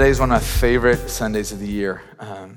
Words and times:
Today 0.00 0.12
is 0.12 0.18
one 0.18 0.32
of 0.32 0.40
my 0.40 0.46
favorite 0.46 1.10
Sundays 1.10 1.52
of 1.52 1.58
the 1.58 1.68
year. 1.68 2.00
Um, 2.18 2.56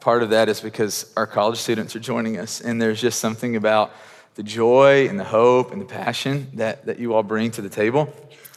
part 0.00 0.24
of 0.24 0.30
that 0.30 0.48
is 0.48 0.60
because 0.60 1.12
our 1.16 1.24
college 1.24 1.58
students 1.58 1.94
are 1.94 2.00
joining 2.00 2.36
us, 2.36 2.60
and 2.60 2.82
there's 2.82 3.00
just 3.00 3.20
something 3.20 3.54
about 3.54 3.92
the 4.34 4.42
joy 4.42 5.06
and 5.06 5.16
the 5.16 5.22
hope 5.22 5.70
and 5.70 5.80
the 5.80 5.86
passion 5.86 6.50
that, 6.54 6.86
that 6.86 6.98
you 6.98 7.14
all 7.14 7.22
bring 7.22 7.52
to 7.52 7.62
the 7.62 7.68
table. 7.68 8.12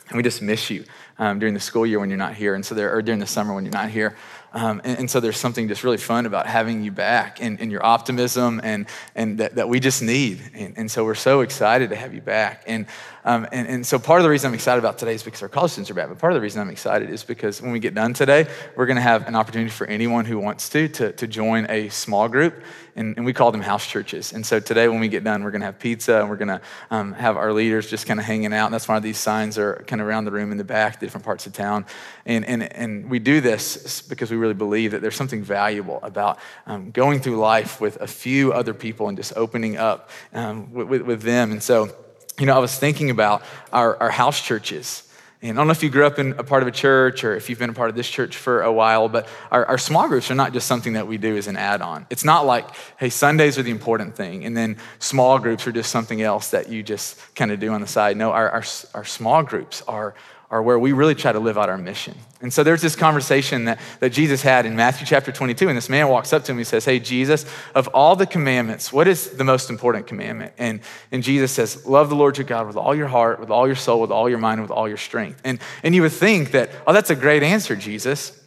And 0.10 0.18
we 0.18 0.24
just 0.24 0.42
miss 0.42 0.72
you 0.72 0.84
um, 1.20 1.38
during 1.38 1.54
the 1.54 1.60
school 1.60 1.86
year 1.86 2.00
when 2.00 2.10
you're 2.10 2.18
not 2.18 2.34
here, 2.34 2.56
and 2.56 2.66
so 2.66 2.74
there, 2.74 2.92
or 2.96 3.04
during 3.04 3.20
the 3.20 3.28
summer 3.28 3.54
when 3.54 3.66
you're 3.66 3.72
not 3.72 3.92
here. 3.92 4.18
Um, 4.52 4.82
and, 4.84 4.98
and, 4.98 5.12
so 5.12 5.20
there's 5.20 5.38
something 5.38 5.68
just 5.68 5.84
really 5.84 5.98
fun 5.98 6.26
about 6.26 6.48
having 6.48 6.84
you 6.84 6.92
back 6.92 7.40
and, 7.40 7.60
and 7.62 7.72
your 7.72 7.86
optimism 7.86 8.62
and, 8.64 8.88
and 9.16 9.40
that, 9.40 9.56
that 9.56 9.70
we 9.70 9.80
just 9.80 10.02
need. 10.02 10.42
And, 10.56 10.78
and, 10.78 10.92
so 10.92 11.06
we're 11.06 11.16
so 11.16 11.42
excited 11.42 11.90
to 11.90 11.96
have 11.96 12.14
you 12.16 12.22
back. 12.22 12.64
And, 12.68 12.88
um, 13.26 13.48
and, 13.52 13.68
and 13.68 13.86
so 13.86 14.00
part 14.00 14.20
of 14.20 14.24
the 14.24 14.30
reason 14.30 14.50
I'm 14.50 14.54
excited 14.54 14.80
about 14.80 14.98
today 14.98 15.16
is 15.16 15.24
because 15.24 15.42
our 15.42 15.50
college 15.50 15.72
students 15.72 15.90
are 15.90 15.94
back. 15.94 16.10
But 16.10 16.20
part 16.20 16.34
of 16.34 16.36
the 16.36 16.42
reason 16.42 16.62
I'm 16.62 16.70
excited 16.70 17.10
is 17.10 17.24
because 17.24 17.62
when 17.62 17.72
we 17.72 17.80
get 17.80 17.94
done 17.94 18.14
today, 18.14 18.48
we're 18.76 18.86
going 18.86 18.98
to 18.98 19.02
have 19.02 19.28
an 19.28 19.36
opportunity 19.36 19.70
for 19.70 19.88
anyone 19.88 20.26
who 20.26 20.40
wants 20.40 20.70
to 20.70 20.88
to, 20.90 21.12
to 21.14 21.28
join 21.28 21.66
a 21.70 21.90
small 21.90 22.28
group 22.28 22.56
and, 22.96 23.16
and, 23.18 23.26
we 23.26 23.34
call 23.34 23.52
them 23.52 23.62
house 23.62 23.88
churches. 23.88 24.34
And 24.34 24.46
so 24.46 24.60
today, 24.60 24.88
when 24.88 25.00
we 25.00 25.08
get 25.08 25.24
done, 25.24 25.44
we're 25.44 25.52
going 25.52 25.62
to 25.62 25.66
have 25.66 25.80
pizza 25.80 26.20
and 26.20 26.30
we're 26.30 26.38
going 26.38 26.50
to 26.50 26.62
um, 26.92 27.14
have 27.14 27.38
our 27.38 27.52
leaders 27.52 27.90
just 27.90 28.06
kind 28.06 28.20
of 28.20 28.26
hanging 28.26 28.54
out. 28.54 28.66
And 28.66 28.74
that's 28.74 28.88
why 28.88 29.00
these 29.00 29.18
signs 29.18 29.58
are 29.58 29.84
kind 29.88 30.02
of 30.02 30.08
around 30.08 30.26
the 30.26 30.32
room 30.32 30.52
in 30.52 30.58
the 30.58 30.64
back, 30.64 31.00
the 31.00 31.06
different 31.06 31.26
parts 31.26 31.48
of 31.48 31.54
town. 31.54 31.86
And, 32.26 32.46
and, 32.46 32.64
and 32.64 33.10
we 33.10 33.20
do 33.20 33.42
this 33.42 34.02
because 34.02 34.30
we 34.30 34.38
really 34.38 34.54
believe 34.54 34.92
that 34.92 35.02
there's 35.02 35.16
something 35.16 35.44
valuable 35.44 36.00
about 36.04 36.40
um, 36.68 36.92
going 36.92 37.20
through 37.20 37.38
life 37.38 37.82
with 37.82 38.00
a 38.02 38.08
few 38.08 38.54
other 38.54 38.74
people 38.74 39.08
and 39.08 39.18
just 39.18 39.34
opening 39.36 39.78
up 39.78 40.10
um, 40.34 40.72
with, 40.72 41.02
with, 41.02 41.24
them. 41.24 41.52
And 41.52 41.64
so, 41.64 41.96
you 42.40 42.46
know, 42.46 42.56
I 42.56 42.60
was 42.60 42.78
thinking 42.78 43.10
about 43.10 43.44
our, 43.72 43.98
our 43.98 44.10
house 44.10 44.42
churches. 44.42 45.04
And 45.44 45.52
I 45.52 45.60
don't 45.60 45.68
know 45.68 45.72
if 45.72 45.84
you 45.84 45.90
grew 45.90 46.06
up 46.06 46.20
in 46.20 46.32
a 46.38 46.44
part 46.44 46.64
of 46.64 46.70
a 46.70 46.72
church 46.72 47.26
or 47.26 47.36
if 47.36 47.50
you've 47.50 47.60
been 47.60 47.70
a 47.70 47.74
part 47.74 47.90
of 47.90 47.98
this 47.98 48.10
church 48.10 48.38
for 48.38 48.62
a 48.62 48.72
while, 48.72 49.10
but 49.10 49.28
our, 49.52 49.66
our 49.66 49.78
small 49.78 50.08
groups 50.08 50.32
are 50.32 50.36
not 50.36 50.54
just 50.54 50.68
something 50.68 50.94
that 50.94 51.06
we 51.06 51.18
do 51.18 51.36
as 51.36 51.48
an 51.48 51.58
add 51.58 51.82
on. 51.82 52.08
It's 52.10 52.24
not 52.24 52.46
like, 52.46 52.66
hey, 52.98 53.10
Sundays 53.10 53.58
are 53.58 53.64
the 53.64 53.72
important 53.72 54.16
thing, 54.16 54.46
and 54.46 54.56
then 54.56 54.78
small 55.00 55.38
groups 55.40 55.68
are 55.68 55.74
just 55.74 55.92
something 55.92 56.22
else 56.22 56.52
that 56.52 56.70
you 56.70 56.82
just 56.82 57.20
kind 57.36 57.52
of 57.52 57.60
do 57.60 57.74
on 57.74 57.82
the 57.82 57.88
side. 57.88 58.16
No, 58.16 58.32
our, 58.32 58.50
our, 58.50 58.64
our 58.94 59.04
small 59.04 59.44
groups 59.44 59.82
are 59.82 60.16
are 60.54 60.62
where 60.62 60.78
we 60.78 60.92
really 60.92 61.16
try 61.16 61.32
to 61.32 61.40
live 61.40 61.58
out 61.58 61.68
our 61.68 61.80
mission. 61.80 62.14
And 62.40 62.54
so 62.54 62.64
there's 62.64 62.84
this 62.84 62.96
conversation 62.96 63.66
that, 63.66 63.80
that 64.02 64.12
Jesus 64.12 64.44
had 64.44 64.68
in 64.68 64.76
Matthew 64.76 65.08
chapter 65.08 65.32
22, 65.32 65.68
and 65.68 65.76
this 65.76 65.90
man 65.90 66.10
walks 66.10 66.32
up 66.32 66.44
to 66.44 66.52
him 66.52 66.60
and 66.60 66.68
says, 66.68 66.86
Hey, 66.86 67.00
Jesus, 67.00 67.44
of 67.74 67.88
all 67.88 68.16
the 68.16 68.28
commandments, 68.28 68.94
what 68.94 69.08
is 69.08 69.32
the 69.32 69.44
most 69.44 69.72
important 69.72 70.06
commandment? 70.06 70.54
And, 70.60 70.82
and 71.12 71.24
Jesus 71.24 71.52
says, 71.52 71.88
Love 71.88 72.10
the 72.10 72.16
Lord 72.16 72.38
your 72.38 72.46
God 72.46 72.68
with 72.68 72.78
all 72.78 72.94
your 72.94 73.08
heart, 73.08 73.40
with 73.40 73.50
all 73.50 73.66
your 73.66 73.76
soul, 73.76 74.00
with 74.00 74.12
all 74.12 74.30
your 74.30 74.38
mind, 74.38 74.62
with 74.62 74.70
all 74.70 74.88
your 74.88 74.98
strength. 74.98 75.42
And, 75.44 75.58
and 75.82 75.96
you 75.96 76.04
would 76.04 76.12
think 76.12 76.52
that, 76.52 76.70
oh, 76.86 76.94
that's 76.94 77.10
a 77.10 77.16
great 77.16 77.42
answer, 77.42 77.76
Jesus. 77.76 78.40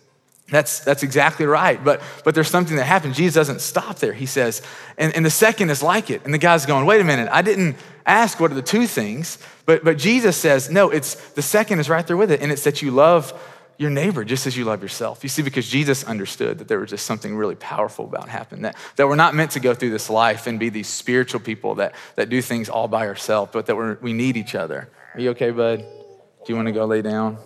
That's, 0.49 0.79
that's 0.79 1.03
exactly 1.03 1.45
right. 1.45 1.83
But, 1.83 2.01
but 2.25 2.37
there's 2.37 2.49
something 2.49 2.77
that 2.77 2.85
happens. 2.85 3.17
Jesus 3.17 3.35
doesn't 3.35 3.61
stop 3.61 3.99
there. 3.99 4.13
He 4.13 4.27
says, 4.27 4.63
and, 4.97 5.13
and 5.17 5.27
the 5.27 5.31
second 5.31 5.71
is 5.71 5.83
like 5.83 6.09
it. 6.09 6.25
And 6.25 6.33
the 6.33 6.39
guy's 6.39 6.67
going, 6.67 6.87
wait 6.87 7.01
a 7.01 7.05
minute, 7.05 7.29
I 7.33 7.43
didn't 7.43 7.75
ask 8.07 8.41
what 8.41 8.51
are 8.53 8.55
the 8.55 8.63
two 8.63 8.87
things. 8.87 9.39
But, 9.67 9.85
but 9.85 9.99
Jesus 9.99 10.37
says, 10.37 10.71
no, 10.71 10.91
it's 10.91 11.15
the 11.33 11.43
second 11.43 11.81
is 11.81 11.89
right 11.89 12.07
there 12.07 12.17
with 12.17 12.31
it. 12.31 12.41
And 12.41 12.53
it's 12.53 12.65
that 12.65 12.81
you 12.81 12.91
love 12.91 13.35
your 13.79 13.91
neighbor 13.91 14.25
just 14.25 14.47
as 14.47 14.57
you 14.57 14.65
love 14.65 14.83
yourself. 14.83 15.23
You 15.23 15.29
see, 15.29 15.43
because 15.43 15.69
Jesus 15.69 16.05
understood 16.05 16.59
that 16.59 16.69
there 16.69 16.79
was 16.79 16.91
just 16.91 17.05
something 17.05 17.37
really 17.37 17.57
powerful 17.57 18.07
about 18.07 18.29
happening, 18.29 18.63
that, 18.63 18.77
that 18.97 19.07
we're 19.07 19.17
not 19.17 19.35
meant 19.35 19.51
to 19.53 19.61
go 19.61 19.75
through 19.75 19.91
this 19.91 20.09
life 20.09 20.47
and 20.47 20.59
be 20.59 20.71
these 20.71 20.89
spiritual 20.89 21.41
people 21.41 21.75
that, 21.75 21.95
that 22.15 22.31
do 22.31 22.41
things 22.41 22.69
all 22.69 22.89
by 22.89 23.07
ourselves, 23.07 23.51
but 23.53 23.67
that 23.67 23.77
we're, 23.77 23.99
we 24.01 24.13
need 24.13 24.37
each 24.37 24.55
other. 24.55 24.89
Are 25.15 25.21
you 25.21 25.31
okay, 25.31 25.51
bud? 25.51 25.79
Do 25.81 26.53
you 26.53 26.57
want 26.57 26.67
to 26.67 26.73
go 26.73 26.87
lay 26.87 27.03
down? 27.03 27.39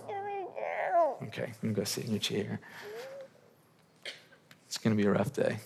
Okay, 1.23 1.47
you 1.47 1.59
can 1.59 1.73
go 1.73 1.83
sit 1.83 2.05
in 2.05 2.11
your 2.11 2.19
chair. 2.19 2.59
It's 4.67 4.77
going 4.77 4.95
to 4.95 5.01
be 5.01 5.07
a 5.07 5.11
rough 5.11 5.33
day. 5.33 5.57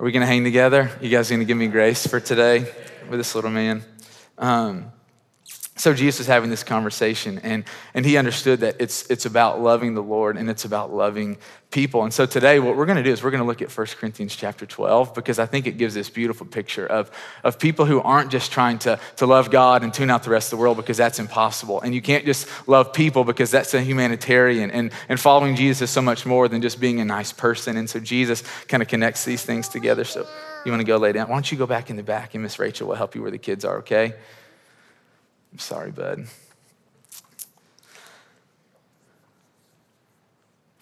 Are 0.00 0.02
we 0.02 0.12
going 0.12 0.22
to 0.22 0.26
hang 0.26 0.44
together? 0.44 0.90
You 1.02 1.10
guys 1.10 1.28
going 1.28 1.40
to 1.40 1.44
give 1.44 1.58
me 1.58 1.66
grace 1.66 2.06
for 2.06 2.20
today 2.20 2.60
with 3.10 3.20
this 3.20 3.34
little 3.34 3.50
man? 3.50 3.84
Um, 4.38 4.92
so 5.80 5.94
Jesus 5.94 6.20
is 6.20 6.26
having 6.26 6.50
this 6.50 6.62
conversation, 6.62 7.38
and, 7.38 7.64
and 7.94 8.04
he 8.04 8.18
understood 8.18 8.60
that 8.60 8.76
it's, 8.78 9.10
it's 9.10 9.24
about 9.24 9.62
loving 9.62 9.94
the 9.94 10.02
Lord 10.02 10.36
and 10.36 10.50
it's 10.50 10.66
about 10.66 10.92
loving 10.92 11.38
people. 11.70 12.04
And 12.04 12.12
so 12.12 12.26
today, 12.26 12.58
what 12.58 12.76
we're 12.76 12.84
going 12.84 12.98
to 12.98 13.02
do 13.02 13.10
is 13.10 13.22
we're 13.22 13.30
going 13.30 13.42
to 13.42 13.46
look 13.46 13.62
at 13.62 13.74
1 13.74 13.86
Corinthians 13.98 14.36
chapter 14.36 14.66
12 14.66 15.14
because 15.14 15.38
I 15.38 15.46
think 15.46 15.66
it 15.66 15.78
gives 15.78 15.94
this 15.94 16.10
beautiful 16.10 16.46
picture 16.46 16.86
of, 16.86 17.10
of 17.42 17.58
people 17.58 17.86
who 17.86 18.00
aren't 18.00 18.30
just 18.30 18.52
trying 18.52 18.78
to, 18.80 19.00
to 19.16 19.26
love 19.26 19.50
God 19.50 19.82
and 19.82 19.94
tune 19.94 20.10
out 20.10 20.22
the 20.22 20.28
rest 20.28 20.52
of 20.52 20.58
the 20.58 20.62
world 20.62 20.76
because 20.76 20.98
that's 20.98 21.18
impossible. 21.18 21.80
And 21.80 21.94
you 21.94 22.02
can't 22.02 22.26
just 22.26 22.46
love 22.68 22.92
people 22.92 23.24
because 23.24 23.50
that's 23.50 23.72
a 23.72 23.80
humanitarian. 23.80 24.70
And, 24.70 24.92
and 25.08 25.18
following 25.18 25.56
Jesus 25.56 25.88
is 25.88 25.90
so 25.90 26.02
much 26.02 26.26
more 26.26 26.46
than 26.46 26.60
just 26.60 26.78
being 26.78 27.00
a 27.00 27.06
nice 27.06 27.32
person. 27.32 27.78
And 27.78 27.88
so 27.88 28.00
Jesus 28.00 28.42
kind 28.68 28.82
of 28.82 28.88
connects 28.88 29.24
these 29.24 29.42
things 29.44 29.66
together. 29.66 30.04
So 30.04 30.26
you 30.66 30.72
want 30.72 30.80
to 30.80 30.86
go 30.86 30.98
lay 30.98 31.12
down? 31.12 31.30
Why 31.30 31.36
don't 31.36 31.50
you 31.50 31.56
go 31.56 31.66
back 31.66 31.88
in 31.88 31.96
the 31.96 32.02
back 32.02 32.34
and 32.34 32.42
Miss 32.42 32.58
Rachel 32.58 32.88
will 32.88 32.96
help 32.96 33.14
you 33.14 33.22
where 33.22 33.30
the 33.30 33.38
kids 33.38 33.64
are, 33.64 33.78
okay? 33.78 34.14
I'm 35.52 35.58
sorry, 35.58 35.90
bud. 35.90 36.26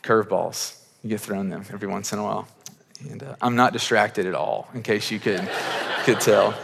Curveballs. 0.03 0.81
You 1.03 1.11
get 1.11 1.21
thrown 1.21 1.49
them 1.49 1.65
every 1.73 1.89
once 1.89 2.13
in 2.13 2.19
a 2.19 2.25
while. 2.25 2.49
And 3.11 3.23
uh, 3.23 3.37
I'm 3.41 3.57
not 3.57 3.73
distracted 3.73 4.27
at 4.27 4.35
all, 4.35 4.69
in 4.75 4.83
case 4.83 5.11
you 5.11 5.21
could, 5.21 5.49
could 6.05 6.21
tell. 6.21 6.55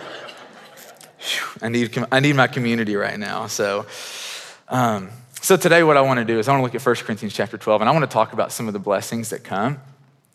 I 1.63 1.69
need, 1.69 1.97
I 2.11 2.21
need 2.21 2.37
my 2.37 2.47
community 2.47 2.97
right 2.97 3.19
now. 3.19 3.47
So, 3.47 3.87
um, 4.69 5.11
so 5.41 5.57
today, 5.57 5.83
what 5.83 5.97
I 5.97 6.01
want 6.01 6.19
to 6.19 6.25
do 6.25 6.39
is 6.39 6.49
I 6.49 6.53
want 6.53 6.61
to 6.61 6.65
look 6.65 6.75
at 6.75 6.85
1 6.85 6.97
Corinthians 6.97 7.35
chapter 7.35 7.57
12, 7.57 7.83
and 7.83 7.89
I 7.89 7.93
want 7.93 8.03
to 8.03 8.13
talk 8.13 8.33
about 8.33 8.51
some 8.51 8.67
of 8.67 8.73
the 8.73 8.79
blessings 8.79 9.31
that 9.31 9.45
come 9.45 9.79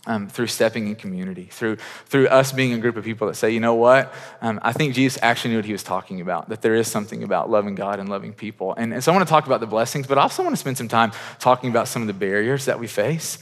um, 0.05 0.27
through 0.27 0.47
stepping 0.47 0.87
in 0.87 0.95
community, 0.95 1.45
through, 1.45 1.77
through 2.05 2.27
us 2.27 2.51
being 2.51 2.73
a 2.73 2.77
group 2.77 2.95
of 2.97 3.03
people 3.03 3.27
that 3.27 3.35
say, 3.35 3.51
you 3.51 3.59
know 3.59 3.75
what, 3.75 4.13
um, 4.41 4.59
I 4.63 4.71
think 4.71 4.95
Jesus 4.95 5.19
actually 5.21 5.51
knew 5.51 5.57
what 5.57 5.65
he 5.65 5.71
was 5.71 5.83
talking 5.83 6.21
about, 6.21 6.49
that 6.49 6.61
there 6.61 6.75
is 6.75 6.87
something 6.87 7.23
about 7.23 7.49
loving 7.49 7.75
God 7.75 7.99
and 7.99 8.09
loving 8.09 8.33
people. 8.33 8.73
And, 8.75 8.93
and 8.93 9.03
so 9.03 9.11
I 9.11 9.15
want 9.15 9.27
to 9.27 9.29
talk 9.29 9.45
about 9.45 9.59
the 9.59 9.67
blessings, 9.67 10.07
but 10.07 10.17
I 10.17 10.21
also 10.21 10.41
want 10.41 10.53
to 10.53 10.59
spend 10.59 10.77
some 10.77 10.87
time 10.87 11.11
talking 11.39 11.69
about 11.69 11.87
some 11.87 12.01
of 12.01 12.07
the 12.07 12.13
barriers 12.13 12.65
that 12.65 12.79
we 12.79 12.87
face. 12.87 13.39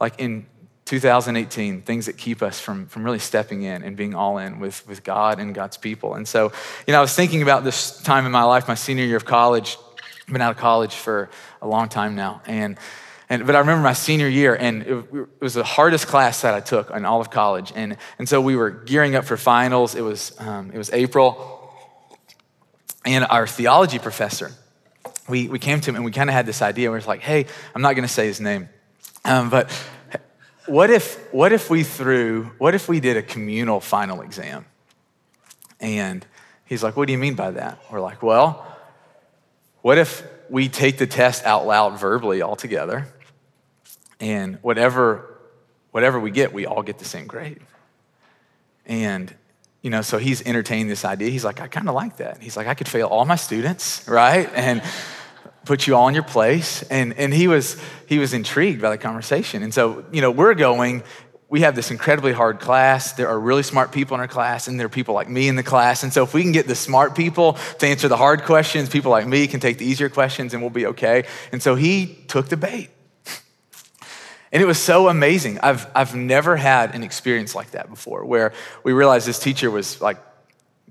Like 0.00 0.18
in 0.18 0.46
2018, 0.86 1.82
things 1.82 2.06
that 2.06 2.18
keep 2.18 2.42
us 2.42 2.58
from, 2.58 2.86
from 2.86 3.04
really 3.04 3.20
stepping 3.20 3.62
in 3.62 3.82
and 3.82 3.96
being 3.96 4.14
all 4.14 4.38
in 4.38 4.58
with, 4.58 4.86
with 4.88 5.04
God 5.04 5.38
and 5.38 5.54
God's 5.54 5.76
people. 5.76 6.14
And 6.14 6.26
so, 6.26 6.52
you 6.86 6.92
know, 6.92 6.98
I 6.98 7.00
was 7.00 7.14
thinking 7.14 7.42
about 7.42 7.64
this 7.64 8.02
time 8.02 8.26
in 8.26 8.32
my 8.32 8.42
life, 8.42 8.66
my 8.66 8.74
senior 8.74 9.04
year 9.04 9.16
of 9.16 9.24
college. 9.24 9.78
I've 10.26 10.32
been 10.32 10.42
out 10.42 10.50
of 10.50 10.58
college 10.58 10.94
for 10.94 11.30
a 11.60 11.68
long 11.68 11.88
time 11.88 12.16
now. 12.16 12.42
And 12.46 12.76
and, 13.32 13.46
but 13.46 13.56
I 13.56 13.60
remember 13.60 13.82
my 13.82 13.94
senior 13.94 14.28
year, 14.28 14.54
and 14.54 14.82
it, 14.82 14.92
it, 15.10 15.28
was 15.40 15.54
the 15.54 15.64
hardest 15.64 16.06
class 16.06 16.42
that 16.42 16.52
I 16.52 16.60
took 16.60 16.90
in 16.90 17.06
all 17.06 17.22
of 17.22 17.30
college. 17.30 17.72
And, 17.74 17.96
and 18.18 18.28
so 18.28 18.42
we 18.42 18.56
were 18.56 18.68
gearing 18.68 19.14
up 19.14 19.24
for 19.24 19.38
finals. 19.38 19.94
It 19.94 20.02
was, 20.02 20.38
um, 20.38 20.70
it 20.70 20.76
was 20.76 20.92
April. 20.92 21.72
And 23.06 23.24
our 23.24 23.46
theology 23.46 23.98
professor, 23.98 24.50
we, 25.30 25.48
we 25.48 25.58
came 25.58 25.80
to 25.80 25.88
him 25.88 25.96
and 25.96 26.04
we 26.04 26.10
kind 26.10 26.28
of 26.28 26.34
had 26.34 26.44
this 26.44 26.60
idea. 26.60 26.90
We 26.90 26.98
were 26.98 27.04
like, 27.06 27.22
hey, 27.22 27.46
I'm 27.74 27.80
not 27.80 27.94
going 27.94 28.06
to 28.06 28.12
say 28.12 28.26
his 28.26 28.38
name, 28.38 28.68
um, 29.24 29.48
but 29.48 29.70
what 30.66 30.90
if, 30.90 31.32
what 31.32 31.54
if 31.54 31.70
we 31.70 31.84
threw, 31.84 32.50
what 32.58 32.74
if 32.74 32.86
we 32.86 33.00
did 33.00 33.16
a 33.16 33.22
communal 33.22 33.80
final 33.80 34.20
exam? 34.20 34.66
And 35.80 36.26
he's 36.66 36.82
like, 36.82 36.98
what 36.98 37.06
do 37.06 37.12
you 37.12 37.18
mean 37.18 37.34
by 37.34 37.52
that? 37.52 37.80
We're 37.90 38.02
like, 38.02 38.22
well, 38.22 38.76
what 39.80 39.96
if 39.96 40.22
we 40.50 40.68
take 40.68 40.98
the 40.98 41.06
test 41.06 41.46
out 41.46 41.66
loud 41.66 41.98
verbally 41.98 42.42
all 42.42 42.56
together? 42.56 43.08
And 44.22 44.60
whatever, 44.62 45.36
whatever 45.90 46.20
we 46.20 46.30
get, 46.30 46.52
we 46.52 46.64
all 46.64 46.84
get 46.84 46.98
the 46.98 47.04
same 47.04 47.26
grade. 47.26 47.60
And, 48.86 49.34
you 49.82 49.90
know, 49.90 50.00
so 50.00 50.16
he's 50.16 50.40
entertaining 50.46 50.86
this 50.86 51.04
idea. 51.04 51.28
He's 51.28 51.44
like, 51.44 51.60
I 51.60 51.66
kind 51.66 51.88
of 51.88 51.96
like 51.96 52.18
that. 52.18 52.40
He's 52.40 52.56
like, 52.56 52.68
I 52.68 52.74
could 52.74 52.88
fail 52.88 53.08
all 53.08 53.24
my 53.24 53.34
students, 53.34 54.06
right? 54.06 54.48
And 54.54 54.80
put 55.64 55.88
you 55.88 55.96
all 55.96 56.06
in 56.06 56.14
your 56.14 56.22
place. 56.22 56.84
And, 56.84 57.14
and 57.14 57.34
he, 57.34 57.48
was, 57.48 57.82
he 58.06 58.20
was 58.20 58.32
intrigued 58.32 58.80
by 58.80 58.90
the 58.90 58.98
conversation. 58.98 59.64
And 59.64 59.74
so, 59.74 60.04
you 60.12 60.20
know, 60.20 60.30
we're 60.30 60.54
going, 60.54 61.02
we 61.48 61.62
have 61.62 61.74
this 61.74 61.90
incredibly 61.90 62.32
hard 62.32 62.60
class. 62.60 63.14
There 63.14 63.26
are 63.26 63.40
really 63.40 63.64
smart 63.64 63.90
people 63.90 64.14
in 64.14 64.20
our 64.20 64.28
class, 64.28 64.68
and 64.68 64.78
there 64.78 64.86
are 64.86 64.88
people 64.88 65.16
like 65.16 65.28
me 65.28 65.48
in 65.48 65.56
the 65.56 65.64
class. 65.64 66.04
And 66.04 66.12
so, 66.12 66.22
if 66.22 66.32
we 66.32 66.42
can 66.42 66.52
get 66.52 66.68
the 66.68 66.74
smart 66.76 67.14
people 67.14 67.54
to 67.80 67.86
answer 67.86 68.06
the 68.08 68.16
hard 68.16 68.44
questions, 68.44 68.88
people 68.88 69.10
like 69.10 69.26
me 69.26 69.46
can 69.48 69.60
take 69.60 69.76
the 69.76 69.84
easier 69.84 70.08
questions, 70.08 70.54
and 70.54 70.62
we'll 70.62 70.70
be 70.70 70.86
okay. 70.86 71.24
And 71.50 71.62
so, 71.62 71.74
he 71.74 72.06
took 72.28 72.48
the 72.48 72.56
bait. 72.56 72.88
And 74.52 74.62
it 74.62 74.66
was 74.66 74.78
so 74.78 75.08
amazing. 75.08 75.58
I've, 75.60 75.86
I've 75.94 76.14
never 76.14 76.56
had 76.56 76.94
an 76.94 77.02
experience 77.02 77.54
like 77.54 77.70
that 77.70 77.88
before 77.88 78.24
where 78.24 78.52
we 78.84 78.92
realized 78.92 79.26
this 79.26 79.38
teacher 79.38 79.70
was 79.70 80.00
like 80.00 80.18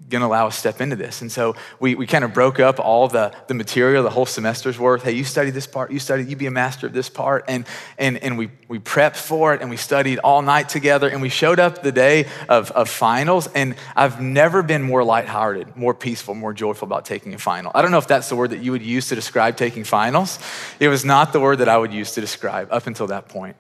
going 0.10 0.22
to 0.22 0.28
allow 0.28 0.48
us 0.48 0.56
to 0.56 0.60
step 0.60 0.82
into 0.82 0.96
this. 0.96 1.22
And 1.22 1.32
so 1.32 1.56
we, 1.80 1.96
we 1.96 2.06
kind 2.06 2.24
of 2.24 2.34
broke 2.34 2.60
up 2.60 2.80
all 2.80 3.08
the, 3.08 3.34
the 3.48 3.54
material, 3.54 4.04
the 4.04 4.10
whole 4.10 4.26
semester's 4.26 4.78
worth. 4.78 5.04
Hey, 5.04 5.14
you 5.14 5.24
study 5.24 5.50
this 5.50 5.66
part, 5.66 5.92
you 5.92 6.00
study, 6.00 6.24
you 6.24 6.36
be 6.36 6.48
a 6.48 6.52
master 6.52 6.88
of 6.88 6.94
this 6.94 7.10
part. 7.10 7.46
And, 7.48 7.66
and, 7.98 8.18
and 8.18 8.38
we, 8.38 8.50
we 8.68 8.80
prepped 8.80 9.16
for 9.16 9.54
it 9.54 9.62
and 9.62 9.70
we 9.70 9.78
studied 9.78 10.20
all 10.20 10.42
night 10.42 10.70
together 10.70 11.08
and 11.08 11.22
we 11.22 11.30
showed 11.30 11.60
up 11.60 11.82
the 11.82 11.92
day 11.92 12.28
of, 12.50 12.72
of 12.72 12.90
finals. 12.90 13.48
And 13.56 13.76
I've 13.96 14.22
never 14.22 14.62
been 14.62 14.82
more 14.82 15.04
lighthearted, 15.04 15.76
more 15.76 15.94
peaceful, 15.94 16.36
more 16.36 16.54
joyful 16.54 16.86
about 16.86 17.06
taking 17.06 17.34
a 17.34 17.40
final. 17.40 17.72
I 17.74 17.82
don't 17.82 17.92
know 17.92 17.98
if 17.98 18.08
that's 18.08 18.30
the 18.30 18.36
word 18.36 18.52
that 18.52 18.62
you 18.62 18.72
would 18.72 18.84
use 18.84 19.08
to 19.10 19.16
describe 19.16 19.56
taking 19.56 19.84
finals. 19.84 20.40
It 20.80 20.90
was 20.90 21.06
not 21.06 21.34
the 21.34 21.40
word 21.40 21.60
that 21.60 21.70
I 21.70 21.78
would 21.78 21.94
use 21.94 22.12
to 22.14 22.22
describe 22.22 22.68
up 22.72 22.88
until 22.88 23.08
that 23.08 23.30
point. 23.30 23.56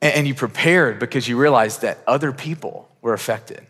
And, 0.00 0.14
and 0.14 0.28
you 0.28 0.34
prepared 0.34 0.98
because 0.98 1.26
you 1.26 1.36
realized 1.36 1.82
that 1.82 1.98
other 2.06 2.32
people 2.32 2.88
were 3.00 3.14
affected 3.14 3.66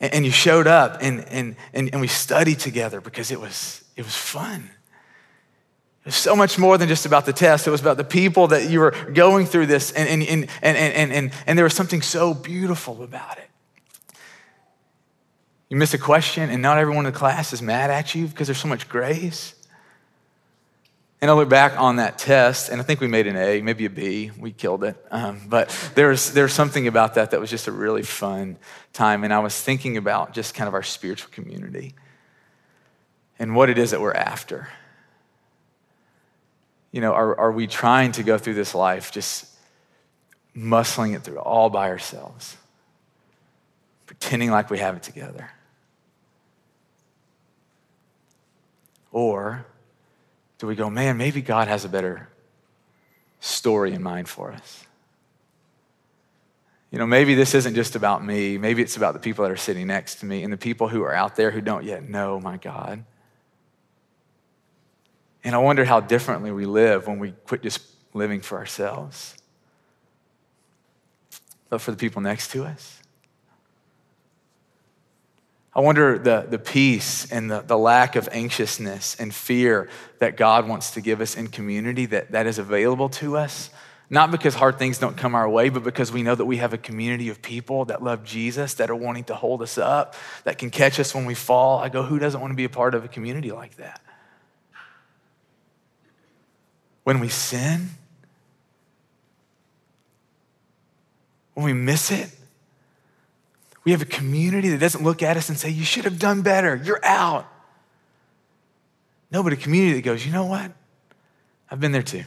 and, 0.00 0.24
you 0.24 0.30
showed 0.30 0.66
up 0.66 0.98
and, 1.00 1.24
and, 1.28 1.56
and, 1.72 1.90
and 1.92 2.00
we 2.00 2.08
studied 2.08 2.58
together 2.58 3.00
because 3.00 3.30
it 3.30 3.40
was, 3.40 3.84
it 3.96 4.04
was 4.04 4.14
fun. 4.14 4.70
It 6.00 6.06
was 6.06 6.14
so 6.14 6.36
much 6.36 6.58
more 6.58 6.78
than 6.78 6.88
just 6.88 7.04
about 7.04 7.26
the 7.26 7.32
test. 7.32 7.66
It 7.66 7.70
was 7.70 7.80
about 7.80 7.96
the 7.96 8.04
people 8.04 8.48
that 8.48 8.70
you 8.70 8.80
were 8.80 8.92
going 9.12 9.46
through 9.46 9.66
this, 9.66 9.92
and, 9.92 10.08
and, 10.08 10.22
and, 10.22 10.48
and, 10.62 10.76
and, 10.76 11.12
and, 11.12 11.32
and 11.46 11.58
there 11.58 11.64
was 11.64 11.74
something 11.74 12.00
so 12.00 12.32
beautiful 12.32 13.02
about 13.02 13.38
it. 13.38 13.50
You 15.68 15.76
miss 15.76 15.92
a 15.92 15.98
question, 15.98 16.48
and 16.48 16.62
not 16.62 16.78
everyone 16.78 17.04
in 17.04 17.12
the 17.12 17.18
class 17.18 17.52
is 17.52 17.60
mad 17.60 17.90
at 17.90 18.14
you 18.14 18.26
because 18.26 18.46
there's 18.46 18.60
so 18.60 18.68
much 18.68 18.88
grace. 18.88 19.54
And 21.20 21.30
I 21.30 21.34
look 21.34 21.48
back 21.48 21.78
on 21.78 21.96
that 21.96 22.16
test, 22.16 22.68
and 22.68 22.80
I 22.80 22.84
think 22.84 23.00
we 23.00 23.08
made 23.08 23.26
an 23.26 23.36
A, 23.36 23.60
maybe 23.60 23.86
a 23.86 23.90
B. 23.90 24.30
We 24.38 24.52
killed 24.52 24.84
it. 24.84 25.04
Um, 25.10 25.40
but 25.48 25.68
there's, 25.96 26.30
there's 26.30 26.52
something 26.52 26.86
about 26.86 27.14
that 27.14 27.32
that 27.32 27.40
was 27.40 27.50
just 27.50 27.66
a 27.66 27.72
really 27.72 28.04
fun 28.04 28.56
time. 28.92 29.24
And 29.24 29.34
I 29.34 29.40
was 29.40 29.60
thinking 29.60 29.96
about 29.96 30.32
just 30.32 30.54
kind 30.54 30.68
of 30.68 30.74
our 30.74 30.82
spiritual 30.84 31.30
community 31.32 31.94
and 33.38 33.56
what 33.56 33.68
it 33.68 33.78
is 33.78 33.90
that 33.90 34.00
we're 34.00 34.12
after. 34.12 34.68
You 36.92 37.00
know, 37.00 37.12
are, 37.12 37.36
are 37.36 37.52
we 37.52 37.66
trying 37.66 38.12
to 38.12 38.22
go 38.22 38.38
through 38.38 38.54
this 38.54 38.72
life 38.72 39.10
just 39.10 39.46
muscling 40.56 41.16
it 41.16 41.22
through 41.22 41.38
all 41.38 41.68
by 41.68 41.90
ourselves, 41.90 42.56
pretending 44.06 44.52
like 44.52 44.70
we 44.70 44.78
have 44.78 44.96
it 44.96 45.02
together? 45.02 45.50
Or 49.10 49.66
do 50.58 50.66
we 50.66 50.74
go, 50.74 50.90
man, 50.90 51.16
maybe 51.16 51.40
God 51.40 51.68
has 51.68 51.84
a 51.84 51.88
better 51.88 52.28
story 53.40 53.92
in 53.92 54.02
mind 54.02 54.28
for 54.28 54.52
us? 54.52 54.84
You 56.90 56.98
know, 56.98 57.06
maybe 57.06 57.34
this 57.34 57.54
isn't 57.54 57.74
just 57.74 57.96
about 57.96 58.24
me. 58.24 58.58
Maybe 58.58 58.82
it's 58.82 58.96
about 58.96 59.12
the 59.12 59.20
people 59.20 59.44
that 59.44 59.50
are 59.50 59.56
sitting 59.56 59.86
next 59.86 60.16
to 60.16 60.26
me 60.26 60.42
and 60.42 60.52
the 60.52 60.56
people 60.56 60.88
who 60.88 61.02
are 61.02 61.14
out 61.14 61.36
there 61.36 61.50
who 61.50 61.60
don't 61.60 61.84
yet 61.84 62.08
know 62.08 62.40
my 62.40 62.56
God. 62.56 63.04
And 65.44 65.54
I 65.54 65.58
wonder 65.58 65.84
how 65.84 66.00
differently 66.00 66.50
we 66.50 66.66
live 66.66 67.06
when 67.06 67.18
we 67.18 67.32
quit 67.46 67.62
just 67.62 67.80
living 68.14 68.40
for 68.40 68.58
ourselves, 68.58 69.36
but 71.68 71.80
for 71.80 71.90
the 71.90 71.96
people 71.96 72.22
next 72.22 72.50
to 72.52 72.64
us. 72.64 72.97
I 75.78 75.80
wonder 75.80 76.18
the, 76.18 76.44
the 76.50 76.58
peace 76.58 77.30
and 77.30 77.48
the, 77.48 77.60
the 77.60 77.78
lack 77.78 78.16
of 78.16 78.28
anxiousness 78.32 79.14
and 79.20 79.32
fear 79.32 79.88
that 80.18 80.36
God 80.36 80.66
wants 80.66 80.90
to 80.90 81.00
give 81.00 81.20
us 81.20 81.36
in 81.36 81.46
community 81.46 82.04
that, 82.06 82.32
that 82.32 82.48
is 82.48 82.58
available 82.58 83.08
to 83.10 83.36
us. 83.36 83.70
Not 84.10 84.32
because 84.32 84.56
hard 84.56 84.80
things 84.80 84.98
don't 84.98 85.16
come 85.16 85.36
our 85.36 85.48
way, 85.48 85.68
but 85.68 85.84
because 85.84 86.10
we 86.10 86.24
know 86.24 86.34
that 86.34 86.46
we 86.46 86.56
have 86.56 86.72
a 86.72 86.78
community 86.78 87.28
of 87.28 87.40
people 87.42 87.84
that 87.84 88.02
love 88.02 88.24
Jesus, 88.24 88.74
that 88.74 88.90
are 88.90 88.96
wanting 88.96 89.22
to 89.24 89.36
hold 89.36 89.62
us 89.62 89.78
up, 89.78 90.16
that 90.42 90.58
can 90.58 90.70
catch 90.70 90.98
us 90.98 91.14
when 91.14 91.26
we 91.26 91.34
fall. 91.34 91.78
I 91.78 91.90
go, 91.90 92.02
who 92.02 92.18
doesn't 92.18 92.40
want 92.40 92.50
to 92.50 92.56
be 92.56 92.64
a 92.64 92.68
part 92.68 92.96
of 92.96 93.04
a 93.04 93.08
community 93.08 93.52
like 93.52 93.76
that? 93.76 94.00
When 97.04 97.20
we 97.20 97.28
sin, 97.28 97.90
when 101.54 101.66
we 101.66 101.72
miss 101.72 102.10
it, 102.10 102.30
we 103.88 103.92
have 103.92 104.02
a 104.02 104.04
community 104.04 104.68
that 104.68 104.80
doesn't 104.80 105.02
look 105.02 105.22
at 105.22 105.38
us 105.38 105.48
and 105.48 105.58
say, 105.58 105.70
You 105.70 105.82
should 105.82 106.04
have 106.04 106.18
done 106.18 106.42
better. 106.42 106.76
You're 106.76 107.02
out. 107.02 107.50
No, 109.30 109.42
but 109.42 109.54
a 109.54 109.56
community 109.56 109.94
that 109.94 110.02
goes, 110.02 110.26
You 110.26 110.30
know 110.30 110.44
what? 110.44 110.72
I've 111.70 111.80
been 111.80 111.92
there 111.92 112.02
too. 112.02 112.24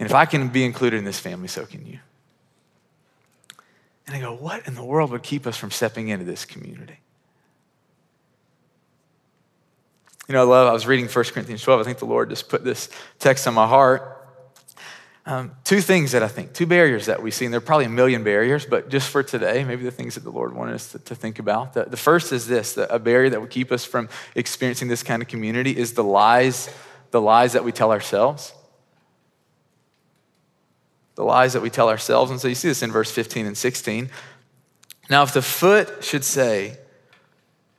And 0.00 0.06
if 0.06 0.12
I 0.12 0.24
can 0.24 0.48
be 0.48 0.64
included 0.64 0.96
in 0.96 1.04
this 1.04 1.20
family, 1.20 1.46
so 1.46 1.66
can 1.66 1.86
you. 1.86 2.00
And 4.08 4.16
I 4.16 4.20
go, 4.20 4.34
What 4.34 4.66
in 4.66 4.74
the 4.74 4.82
world 4.82 5.12
would 5.12 5.22
keep 5.22 5.46
us 5.46 5.56
from 5.56 5.70
stepping 5.70 6.08
into 6.08 6.24
this 6.24 6.44
community? 6.44 6.98
You 10.26 10.32
know, 10.32 10.40
I 10.40 10.46
love, 10.46 10.66
I 10.66 10.72
was 10.72 10.84
reading 10.84 11.06
1 11.06 11.24
Corinthians 11.26 11.62
12. 11.62 11.80
I 11.80 11.84
think 11.84 12.00
the 12.00 12.06
Lord 12.06 12.28
just 12.28 12.48
put 12.48 12.64
this 12.64 12.88
text 13.20 13.46
on 13.46 13.54
my 13.54 13.68
heart. 13.68 14.19
Um, 15.26 15.52
two 15.64 15.82
things 15.82 16.12
that 16.12 16.22
I 16.22 16.28
think, 16.28 16.54
two 16.54 16.66
barriers 16.66 17.06
that 17.06 17.22
we 17.22 17.30
see, 17.30 17.44
and 17.44 17.52
there 17.52 17.58
are 17.58 17.62
probably 17.62 17.84
a 17.84 17.90
million 17.90 18.24
barriers, 18.24 18.64
but 18.64 18.88
just 18.88 19.10
for 19.10 19.22
today, 19.22 19.64
maybe 19.64 19.84
the 19.84 19.90
things 19.90 20.14
that 20.14 20.24
the 20.24 20.30
Lord 20.30 20.54
wanted 20.54 20.74
us 20.74 20.92
to, 20.92 20.98
to 20.98 21.14
think 21.14 21.38
about. 21.38 21.74
The, 21.74 21.84
the, 21.84 21.96
first 21.96 22.32
is 22.32 22.46
this 22.46 22.78
a 22.78 22.98
barrier 22.98 23.28
that 23.30 23.40
would 23.40 23.50
keep 23.50 23.70
us 23.70 23.84
from 23.84 24.08
experiencing 24.34 24.88
this 24.88 25.02
kind 25.02 25.20
of 25.20 25.28
community 25.28 25.76
is 25.76 25.92
the 25.92 26.04
lies, 26.04 26.70
the 27.10 27.20
lies 27.20 27.52
that 27.52 27.64
we 27.64 27.70
tell 27.70 27.92
ourselves. 27.92 28.54
The 31.16 31.24
lies 31.24 31.52
that 31.52 31.60
we 31.60 31.68
tell 31.68 31.90
ourselves. 31.90 32.30
And 32.30 32.40
so 32.40 32.48
you 32.48 32.54
see 32.54 32.68
this 32.68 32.82
in 32.82 32.90
verse 32.90 33.10
15 33.10 33.44
and 33.44 33.56
16. 33.56 34.08
Now, 35.10 35.22
if 35.22 35.34
the 35.34 35.42
foot 35.42 36.02
should 36.02 36.24
say, 36.24 36.78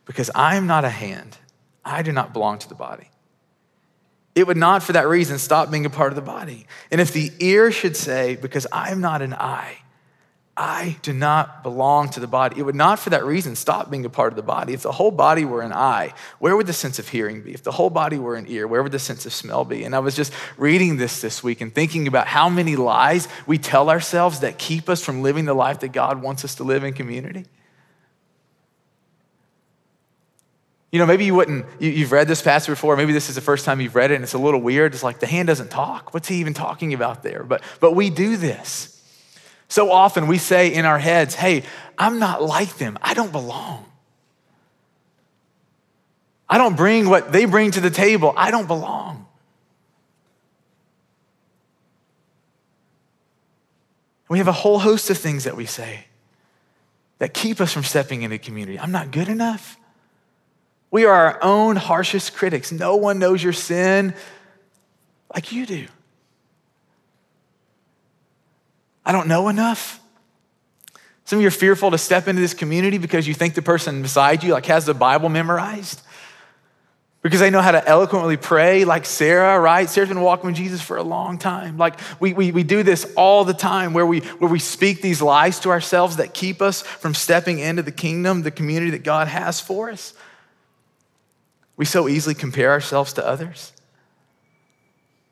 Because 0.05 0.29
I 0.35 0.57
am 0.57 0.67
not 0.67 0.85
a 0.85 0.89
hand, 0.89 1.37
I 1.83 2.03
do 2.03 2.11
not 2.11 2.33
belong 2.33 2.59
to 2.59 2.69
the 2.69 2.75
body 2.75 3.10
it 4.33 4.47
would 4.47 4.57
not, 4.57 4.81
for 4.81 4.93
that 4.93 5.07
reason, 5.07 5.37
stop 5.37 5.69
being 5.69 5.85
a 5.85 5.89
part 5.89 6.11
of 6.11 6.15
the 6.15 6.21
body. 6.21 6.65
And 6.89 7.01
if 7.01 7.11
the 7.11 7.31
ear 7.39 7.71
should 7.71 7.97
say, 7.97 8.37
Because 8.37 8.65
I'm 8.71 9.01
not 9.01 9.21
an 9.21 9.33
eye, 9.33 9.77
I 10.55 10.97
do 11.01 11.13
not 11.13 11.63
belong 11.63 12.09
to 12.09 12.19
the 12.19 12.27
body, 12.27 12.59
it 12.59 12.63
would 12.63 12.75
not, 12.75 12.99
for 12.99 13.09
that 13.09 13.25
reason, 13.25 13.55
stop 13.55 13.89
being 13.89 14.05
a 14.05 14.09
part 14.09 14.31
of 14.31 14.35
the 14.35 14.43
body. 14.43 14.73
If 14.73 14.83
the 14.83 14.91
whole 14.91 15.11
body 15.11 15.43
were 15.43 15.61
an 15.61 15.73
eye, 15.73 16.13
where 16.39 16.55
would 16.55 16.67
the 16.67 16.73
sense 16.73 16.99
of 16.99 17.07
hearing 17.07 17.41
be? 17.41 17.53
If 17.53 17.63
the 17.63 17.71
whole 17.71 17.89
body 17.89 18.17
were 18.17 18.35
an 18.35 18.45
ear, 18.47 18.67
where 18.67 18.83
would 18.83 18.91
the 18.91 18.99
sense 18.99 19.25
of 19.25 19.33
smell 19.33 19.65
be? 19.65 19.83
And 19.83 19.95
I 19.95 19.99
was 19.99 20.15
just 20.15 20.33
reading 20.57 20.97
this 20.97 21.21
this 21.21 21.41
week 21.41 21.61
and 21.61 21.73
thinking 21.73 22.07
about 22.07 22.27
how 22.27 22.49
many 22.49 22.75
lies 22.75 23.27
we 23.47 23.57
tell 23.57 23.89
ourselves 23.89 24.41
that 24.41 24.57
keep 24.57 24.89
us 24.89 25.03
from 25.03 25.21
living 25.21 25.45
the 25.45 25.53
life 25.53 25.79
that 25.79 25.93
God 25.93 26.21
wants 26.21 26.45
us 26.45 26.55
to 26.55 26.63
live 26.63 26.83
in 26.83 26.93
community. 26.93 27.45
You 30.91 30.99
know, 30.99 31.05
maybe 31.05 31.23
you 31.23 31.33
wouldn't, 31.33 31.65
you, 31.79 32.03
have 32.03 32.11
read 32.11 32.27
this 32.27 32.41
passage 32.41 32.67
before, 32.67 32.97
maybe 32.97 33.13
this 33.13 33.29
is 33.29 33.35
the 33.35 33.41
first 33.41 33.63
time 33.63 33.79
you've 33.79 33.95
read 33.95 34.11
it 34.11 34.15
and 34.15 34.23
it's 34.23 34.33
a 34.33 34.37
little 34.37 34.59
weird. 34.59 34.93
It's 34.93 35.03
like 35.03 35.19
the 35.19 35.25
hand 35.25 35.47
doesn't 35.47 35.69
talk. 35.69 36.13
What's 36.13 36.27
he 36.27 36.35
even 36.37 36.53
talking 36.53 36.93
about 36.93 37.23
there? 37.23 37.43
But, 37.43 37.63
but 37.79 37.93
we 37.95 38.09
do 38.09 38.35
this. 38.35 39.01
So 39.69 39.89
often 39.89 40.27
we 40.27 40.37
say 40.37 40.73
in 40.73 40.83
our 40.83 40.99
heads, 40.99 41.33
hey, 41.33 41.63
I'm 41.97 42.19
not 42.19 42.43
like 42.43 42.77
them. 42.77 42.99
I 43.01 43.13
don't 43.13 43.31
belong. 43.31 43.85
I 46.49 46.57
don't 46.57 46.75
bring 46.75 47.07
what 47.07 47.31
they 47.31 47.45
bring 47.45 47.71
to 47.71 47.79
the 47.79 47.89
table. 47.89 48.33
I 48.35 48.51
don't 48.51 48.67
belong. 48.67 49.25
We 54.27 54.39
have 54.39 54.49
a 54.49 54.53
whole 54.53 54.79
host 54.79 55.09
of 55.09 55.17
things 55.17 55.45
that 55.45 55.55
we 55.55 55.65
say 55.65 56.05
that 57.19 57.33
keep 57.33 57.61
us 57.61 57.71
from 57.71 57.83
stepping 57.83 58.23
into 58.23 58.37
community. 58.37 58.77
I'm 58.77 58.91
not 58.91 59.11
good 59.11 59.29
enough. 59.29 59.77
We 60.91 61.05
are 61.05 61.13
our 61.13 61.39
own 61.41 61.77
harshest 61.77 62.35
critics. 62.35 62.71
No 62.71 62.97
one 62.97 63.17
knows 63.17 63.41
your 63.41 63.53
sin 63.53 64.13
like 65.33 65.53
you 65.53 65.65
do. 65.65 65.87
I 69.05 69.13
don't 69.13 69.27
know 69.27 69.47
enough. 69.47 69.99
Some 71.23 71.39
of 71.39 71.43
you 71.43 71.47
are 71.47 71.51
fearful 71.51 71.91
to 71.91 71.97
step 71.97 72.27
into 72.27 72.41
this 72.41 72.53
community 72.53 72.97
because 72.97 73.25
you 73.25 73.33
think 73.33 73.53
the 73.53 73.61
person 73.61 74.01
beside 74.01 74.43
you 74.43 74.51
like 74.51 74.65
has 74.65 74.85
the 74.85 74.93
Bible 74.93 75.29
memorized. 75.29 76.01
Because 77.21 77.39
they 77.39 77.51
know 77.51 77.61
how 77.61 77.71
to 77.71 77.87
eloquently 77.87 78.35
pray, 78.35 78.83
like 78.83 79.05
Sarah, 79.05 79.59
right? 79.59 79.87
Sarah's 79.87 80.09
been 80.09 80.21
walking 80.21 80.47
with 80.47 80.55
Jesus 80.55 80.81
for 80.81 80.97
a 80.97 81.03
long 81.03 81.37
time. 81.37 81.77
Like 81.77 81.99
we, 82.19 82.33
we, 82.33 82.51
we 82.51 82.63
do 82.63 82.83
this 82.83 83.09
all 83.15 83.45
the 83.45 83.53
time 83.53 83.93
where 83.93 84.05
we, 84.05 84.19
where 84.19 84.49
we 84.49 84.59
speak 84.59 85.01
these 85.01 85.21
lies 85.21 85.59
to 85.61 85.69
ourselves 85.69 86.17
that 86.17 86.33
keep 86.33 86.61
us 86.61 86.81
from 86.81 87.13
stepping 87.13 87.59
into 87.59 87.83
the 87.83 87.91
kingdom, 87.91 88.41
the 88.41 88.51
community 88.51 88.91
that 88.91 89.03
God 89.03 89.27
has 89.27 89.61
for 89.61 89.91
us. 89.91 90.13
We 91.81 91.85
so 91.85 92.07
easily 92.07 92.35
compare 92.35 92.69
ourselves 92.69 93.13
to 93.13 93.25
others. 93.25 93.73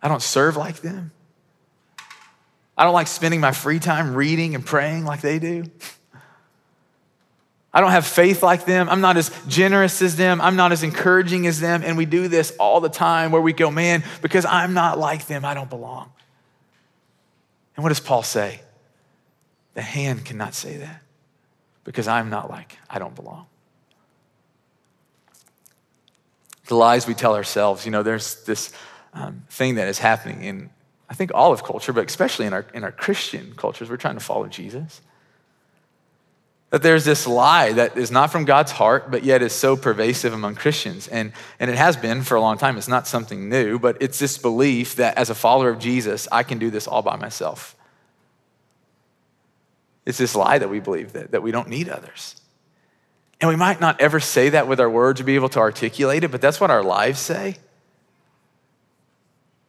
I 0.02 0.08
don't 0.08 0.20
serve 0.20 0.58
like 0.58 0.78
them. 0.78 1.12
I 2.76 2.86
don't 2.86 2.94
like 2.96 3.06
spending 3.06 3.40
my 3.40 3.52
free 3.52 3.78
time 3.78 4.16
reading 4.16 4.56
and 4.56 4.66
praying 4.66 5.06
like 5.06 5.22
they 5.22 5.38
do. 5.38 5.66
I 7.72 7.82
don't 7.82 7.92
have 7.92 8.08
faith 8.08 8.42
like 8.42 8.66
them. 8.66 8.90
I'm 8.90 9.00
not 9.00 9.16
as 9.16 9.30
generous 9.48 10.02
as 10.02 10.16
them. 10.16 10.42
I'm 10.42 10.56
not 10.56 10.72
as 10.72 10.82
encouraging 10.82 11.46
as 11.46 11.60
them. 11.60 11.84
And 11.86 11.96
we 11.96 12.06
do 12.06 12.28
this 12.28 12.50
all 12.58 12.82
the 12.82 12.90
time 12.90 13.32
where 13.32 13.44
we 13.44 13.54
go, 13.54 13.70
man, 13.70 14.04
because 14.24 14.44
I'm 14.44 14.74
not 14.74 14.98
like 14.98 15.28
them, 15.28 15.46
I 15.46 15.54
don't 15.54 15.70
belong. 15.70 16.12
And 17.76 17.84
what 17.84 17.90
does 17.90 18.00
Paul 18.00 18.24
say? 18.24 18.62
The 19.76 19.84
hand 19.84 20.26
cannot 20.26 20.56
say 20.56 20.78
that 20.78 21.04
because 21.84 22.08
I'm 22.08 22.32
not 22.32 22.50
like, 22.50 22.76
I 22.90 22.98
don't 22.98 23.14
belong. 23.14 23.46
The 26.70 26.76
lies 26.76 27.08
we 27.08 27.16
tell 27.16 27.36
ourselves, 27.36 27.84
you 27.84 27.92
know, 27.92 28.04
there's 28.04 28.44
this 28.44 28.72
um, 29.14 29.44
thing 29.50 29.76
that 29.76 29.88
is 29.88 29.98
happening 29.98 30.44
in, 30.44 30.70
I 31.10 31.16
think, 31.16 31.32
all 31.34 31.52
of 31.52 31.64
culture, 31.64 31.92
but 31.92 32.06
especially 32.08 32.46
in 32.46 32.54
our, 32.54 32.64
in 32.76 32.84
our 32.84 32.92
Christian 32.92 33.56
cultures. 33.58 33.90
We're 33.90 33.98
trying 33.98 34.18
to 34.18 34.24
follow 34.24 34.46
Jesus. 34.46 35.02
That 36.70 36.84
there's 36.84 37.06
this 37.06 37.26
lie 37.26 37.74
that 37.74 37.98
is 37.98 38.12
not 38.12 38.32
from 38.32 38.46
God's 38.46 38.72
heart, 38.72 39.10
but 39.10 39.24
yet 39.24 39.42
is 39.42 39.52
so 39.52 39.76
pervasive 39.76 40.32
among 40.32 40.54
Christians. 40.54 41.08
And, 41.08 41.34
and 41.60 41.72
it 41.72 41.78
has 41.78 41.98
been 41.98 42.22
for 42.22 42.36
a 42.36 42.42
long 42.42 42.60
time. 42.60 42.78
It's 42.78 42.88
not 42.88 43.08
something 43.08 43.50
new, 43.50 43.80
but 43.80 43.98
it's 44.00 44.20
this 44.20 44.38
belief 44.38 44.98
that 44.98 45.18
as 45.18 45.32
a 45.32 45.36
follower 45.36 45.72
of 45.72 45.80
Jesus, 45.80 46.28
I 46.32 46.44
can 46.44 46.60
do 46.60 46.70
this 46.70 46.88
all 46.88 47.02
by 47.02 47.16
myself. 47.16 47.76
It's 50.06 50.20
this 50.20 50.36
lie 50.36 50.60
that 50.60 50.70
we 50.70 50.80
believe 50.80 51.14
that, 51.14 51.32
that 51.32 51.42
we 51.42 51.50
don't 51.50 51.68
need 51.68 51.90
others. 51.90 52.39
And 53.42 53.50
we 53.50 53.56
might 53.56 53.80
not 53.80 54.02
ever 54.02 54.20
say 54.20 54.50
that 54.50 54.68
with 54.68 54.80
our 54.80 54.90
words 54.90 55.22
or 55.22 55.24
be 55.24 55.36
able 55.36 55.50
to 55.50 55.60
articulate 55.60 56.24
it, 56.24 56.32
but 56.32 56.42
that's 56.42 56.60
what 56.60 56.72
our 56.72 56.84
lives 56.84 57.20
say. 57.20 57.58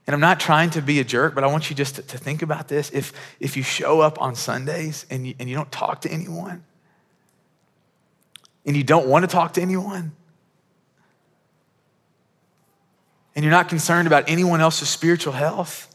And 0.07 0.15
I'm 0.15 0.21
not 0.21 0.41
trying 0.41 0.71
to 0.71 0.83
be 0.83 0.99
a 0.99 1.05
jerk, 1.05 1.37
but 1.37 1.45
I 1.45 1.47
want 1.47 1.71
you 1.71 1.77
just 1.77 1.95
to, 1.97 2.03
to 2.03 2.19
think 2.19 2.43
about 2.43 2.67
this. 2.67 2.91
If, 2.91 3.13
if 3.39 3.57
you 3.57 3.63
show 3.63 4.01
up 4.01 4.21
on 4.21 4.35
Sundays 4.35 5.07
and 5.09 5.25
you, 5.25 5.35
and 5.39 5.49
you 5.49 5.55
don't 5.55 5.71
talk 5.71 6.01
to 6.01 6.11
anyone, 6.11 6.65
and 8.67 8.77
you 8.77 8.83
don't 8.83 9.07
want 9.07 9.23
to 9.23 9.29
talk 9.29 9.55
to 9.55 9.63
anyone, 9.63 10.13
and 13.37 13.45
you're 13.45 13.53
not 13.53 13.69
concerned 13.69 14.09
about 14.09 14.25
anyone 14.27 14.61
else's 14.61 14.89
spiritual 14.89 15.33
health, 15.33 15.95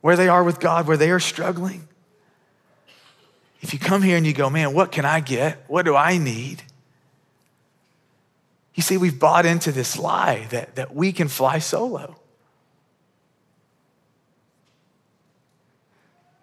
where 0.00 0.16
they 0.16 0.28
are 0.28 0.42
with 0.42 0.58
God, 0.58 0.86
where 0.86 0.96
they 0.96 1.10
are 1.10 1.20
struggling, 1.20 1.86
if 3.66 3.72
you 3.72 3.80
come 3.80 4.00
here 4.00 4.16
and 4.16 4.24
you 4.24 4.32
go, 4.32 4.48
man, 4.48 4.72
what 4.74 4.92
can 4.92 5.04
I 5.04 5.18
get? 5.18 5.64
What 5.66 5.84
do 5.84 5.96
I 5.96 6.18
need? 6.18 6.62
You 8.76 8.82
see, 8.84 8.96
we've 8.96 9.18
bought 9.18 9.44
into 9.44 9.72
this 9.72 9.98
lie 9.98 10.46
that, 10.50 10.76
that 10.76 10.94
we 10.94 11.10
can 11.10 11.26
fly 11.26 11.58
solo. 11.58 12.14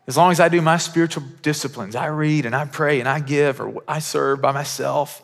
As 0.05 0.17
long 0.17 0.31
as 0.31 0.41
I 0.41 0.49
do 0.49 0.61
my 0.61 0.75
spiritual 0.75 1.23
disciplines, 1.41 1.95
I 1.95 2.07
read 2.07 2.45
and 2.45 2.53
I 2.53 2.65
pray 2.65 2.99
and 2.99 3.07
I 3.07 3.21
give 3.21 3.61
or 3.61 3.81
I 3.87 3.99
serve 3.99 4.41
by 4.41 4.51
myself. 4.51 5.23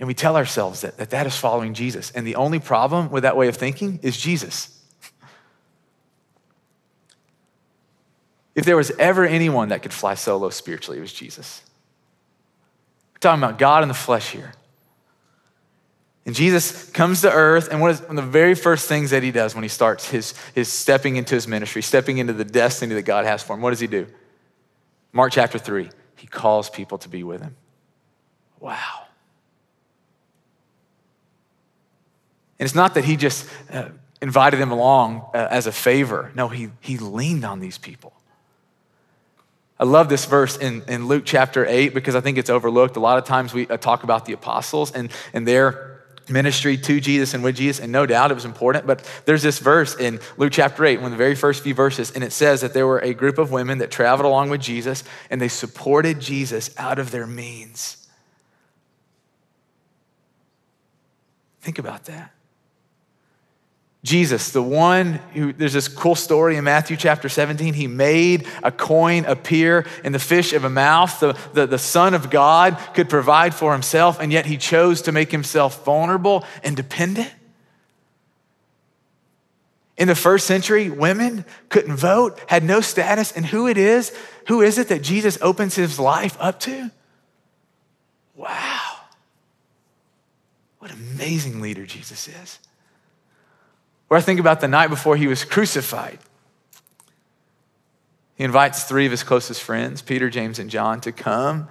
And 0.00 0.06
we 0.06 0.14
tell 0.14 0.36
ourselves 0.36 0.80
that, 0.80 0.96
that 0.96 1.10
that 1.10 1.26
is 1.26 1.36
following 1.36 1.74
Jesus. 1.74 2.10
And 2.12 2.26
the 2.26 2.36
only 2.36 2.58
problem 2.58 3.10
with 3.10 3.24
that 3.24 3.36
way 3.36 3.48
of 3.48 3.56
thinking 3.56 4.00
is 4.02 4.16
Jesus. 4.16 4.77
If 8.58 8.64
there 8.64 8.76
was 8.76 8.90
ever 8.98 9.24
anyone 9.24 9.68
that 9.68 9.82
could 9.82 9.92
fly 9.92 10.14
solo 10.14 10.50
spiritually, 10.50 10.98
it 10.98 11.00
was 11.00 11.12
Jesus. 11.12 11.62
We're 13.14 13.20
talking 13.20 13.40
about 13.40 13.56
God 13.56 13.84
in 13.84 13.88
the 13.88 13.94
flesh 13.94 14.32
here. 14.32 14.52
And 16.26 16.34
Jesus 16.34 16.90
comes 16.90 17.20
to 17.20 17.30
earth, 17.32 17.68
and 17.70 17.80
one 17.80 17.90
of 17.90 18.16
the 18.16 18.20
very 18.20 18.56
first 18.56 18.88
things 18.88 19.10
that 19.10 19.22
he 19.22 19.30
does 19.30 19.54
when 19.54 19.62
he 19.62 19.68
starts 19.68 20.10
his, 20.10 20.34
his 20.56 20.66
stepping 20.66 21.14
into 21.14 21.36
his 21.36 21.46
ministry, 21.46 21.82
stepping 21.82 22.18
into 22.18 22.32
the 22.32 22.44
destiny 22.44 22.96
that 22.96 23.02
God 23.02 23.26
has 23.26 23.44
for 23.44 23.54
him, 23.54 23.62
what 23.62 23.70
does 23.70 23.78
he 23.78 23.86
do? 23.86 24.08
Mark 25.12 25.30
chapter 25.30 25.60
3, 25.60 25.88
he 26.16 26.26
calls 26.26 26.68
people 26.68 26.98
to 26.98 27.08
be 27.08 27.22
with 27.22 27.40
him. 27.40 27.54
Wow. 28.58 29.04
And 32.58 32.66
it's 32.66 32.74
not 32.74 32.94
that 32.94 33.04
he 33.04 33.14
just 33.14 33.48
uh, 33.72 33.90
invited 34.20 34.58
them 34.58 34.72
along 34.72 35.30
uh, 35.32 35.46
as 35.48 35.68
a 35.68 35.72
favor. 35.72 36.32
No, 36.34 36.48
he, 36.48 36.70
he 36.80 36.98
leaned 36.98 37.44
on 37.44 37.60
these 37.60 37.78
people. 37.78 38.14
I 39.80 39.84
love 39.84 40.08
this 40.08 40.24
verse 40.24 40.56
in, 40.56 40.82
in 40.88 41.06
Luke 41.06 41.22
chapter 41.24 41.64
8 41.64 41.94
because 41.94 42.16
I 42.16 42.20
think 42.20 42.36
it's 42.36 42.50
overlooked. 42.50 42.96
A 42.96 43.00
lot 43.00 43.18
of 43.18 43.24
times 43.24 43.54
we 43.54 43.68
uh, 43.68 43.76
talk 43.76 44.02
about 44.02 44.24
the 44.24 44.32
apostles 44.32 44.90
and, 44.92 45.10
and 45.32 45.46
their 45.46 46.02
ministry 46.28 46.76
to 46.76 47.00
Jesus 47.00 47.32
and 47.32 47.42
with 47.42 47.56
Jesus, 47.56 47.82
and 47.82 47.92
no 47.92 48.04
doubt 48.04 48.30
it 48.30 48.34
was 48.34 48.44
important. 48.44 48.86
But 48.86 49.08
there's 49.24 49.42
this 49.42 49.60
verse 49.60 49.94
in 49.96 50.20
Luke 50.36 50.52
chapter 50.52 50.84
8, 50.84 50.98
one 50.98 51.06
of 51.06 51.10
the 51.12 51.16
very 51.16 51.34
first 51.34 51.62
few 51.62 51.74
verses, 51.74 52.10
and 52.10 52.24
it 52.24 52.32
says 52.32 52.60
that 52.60 52.74
there 52.74 52.86
were 52.86 52.98
a 52.98 53.14
group 53.14 53.38
of 53.38 53.50
women 53.50 53.78
that 53.78 53.90
traveled 53.90 54.26
along 54.26 54.50
with 54.50 54.60
Jesus 54.60 55.04
and 55.30 55.40
they 55.40 55.48
supported 55.48 56.20
Jesus 56.20 56.70
out 56.76 56.98
of 56.98 57.10
their 57.10 57.26
means. 57.26 58.08
Think 61.60 61.78
about 61.78 62.04
that. 62.06 62.32
Jesus, 64.08 64.52
the 64.52 64.62
one 64.62 65.20
who, 65.34 65.52
there's 65.52 65.74
this 65.74 65.86
cool 65.86 66.14
story 66.14 66.56
in 66.56 66.64
Matthew 66.64 66.96
chapter 66.96 67.28
17. 67.28 67.74
He 67.74 67.86
made 67.86 68.46
a 68.62 68.72
coin 68.72 69.26
appear 69.26 69.84
in 70.02 70.12
the 70.12 70.18
fish 70.18 70.54
of 70.54 70.64
a 70.64 70.70
mouth. 70.70 71.20
The, 71.20 71.36
the, 71.52 71.66
the 71.66 71.78
Son 71.78 72.14
of 72.14 72.30
God 72.30 72.78
could 72.94 73.10
provide 73.10 73.54
for 73.54 73.74
himself, 73.74 74.18
and 74.18 74.32
yet 74.32 74.46
he 74.46 74.56
chose 74.56 75.02
to 75.02 75.12
make 75.12 75.30
himself 75.30 75.84
vulnerable 75.84 76.46
and 76.64 76.74
dependent. 76.74 77.30
In 79.98 80.08
the 80.08 80.14
first 80.14 80.46
century, 80.46 80.88
women 80.88 81.44
couldn't 81.68 81.96
vote, 81.96 82.40
had 82.46 82.64
no 82.64 82.80
status, 82.80 83.30
and 83.32 83.44
who 83.44 83.68
it 83.68 83.76
is, 83.76 84.16
who 84.46 84.62
is 84.62 84.78
it 84.78 84.88
that 84.88 85.02
Jesus 85.02 85.36
opens 85.42 85.74
his 85.74 85.98
life 85.98 86.34
up 86.40 86.60
to? 86.60 86.90
Wow. 88.34 89.00
What 90.78 90.92
amazing 90.92 91.60
leader 91.60 91.84
Jesus 91.84 92.26
is. 92.26 92.58
Or 94.10 94.16
I 94.16 94.20
think 94.20 94.40
about 94.40 94.60
the 94.60 94.68
night 94.68 94.88
before 94.88 95.16
he 95.16 95.26
was 95.26 95.44
crucified. 95.44 96.18
He 98.36 98.44
invites 98.44 98.84
three 98.84 99.04
of 99.04 99.10
his 99.10 99.22
closest 99.22 99.62
friends, 99.62 100.00
Peter, 100.00 100.30
James, 100.30 100.58
and 100.58 100.70
John, 100.70 101.00
to 101.02 101.12
come 101.12 101.68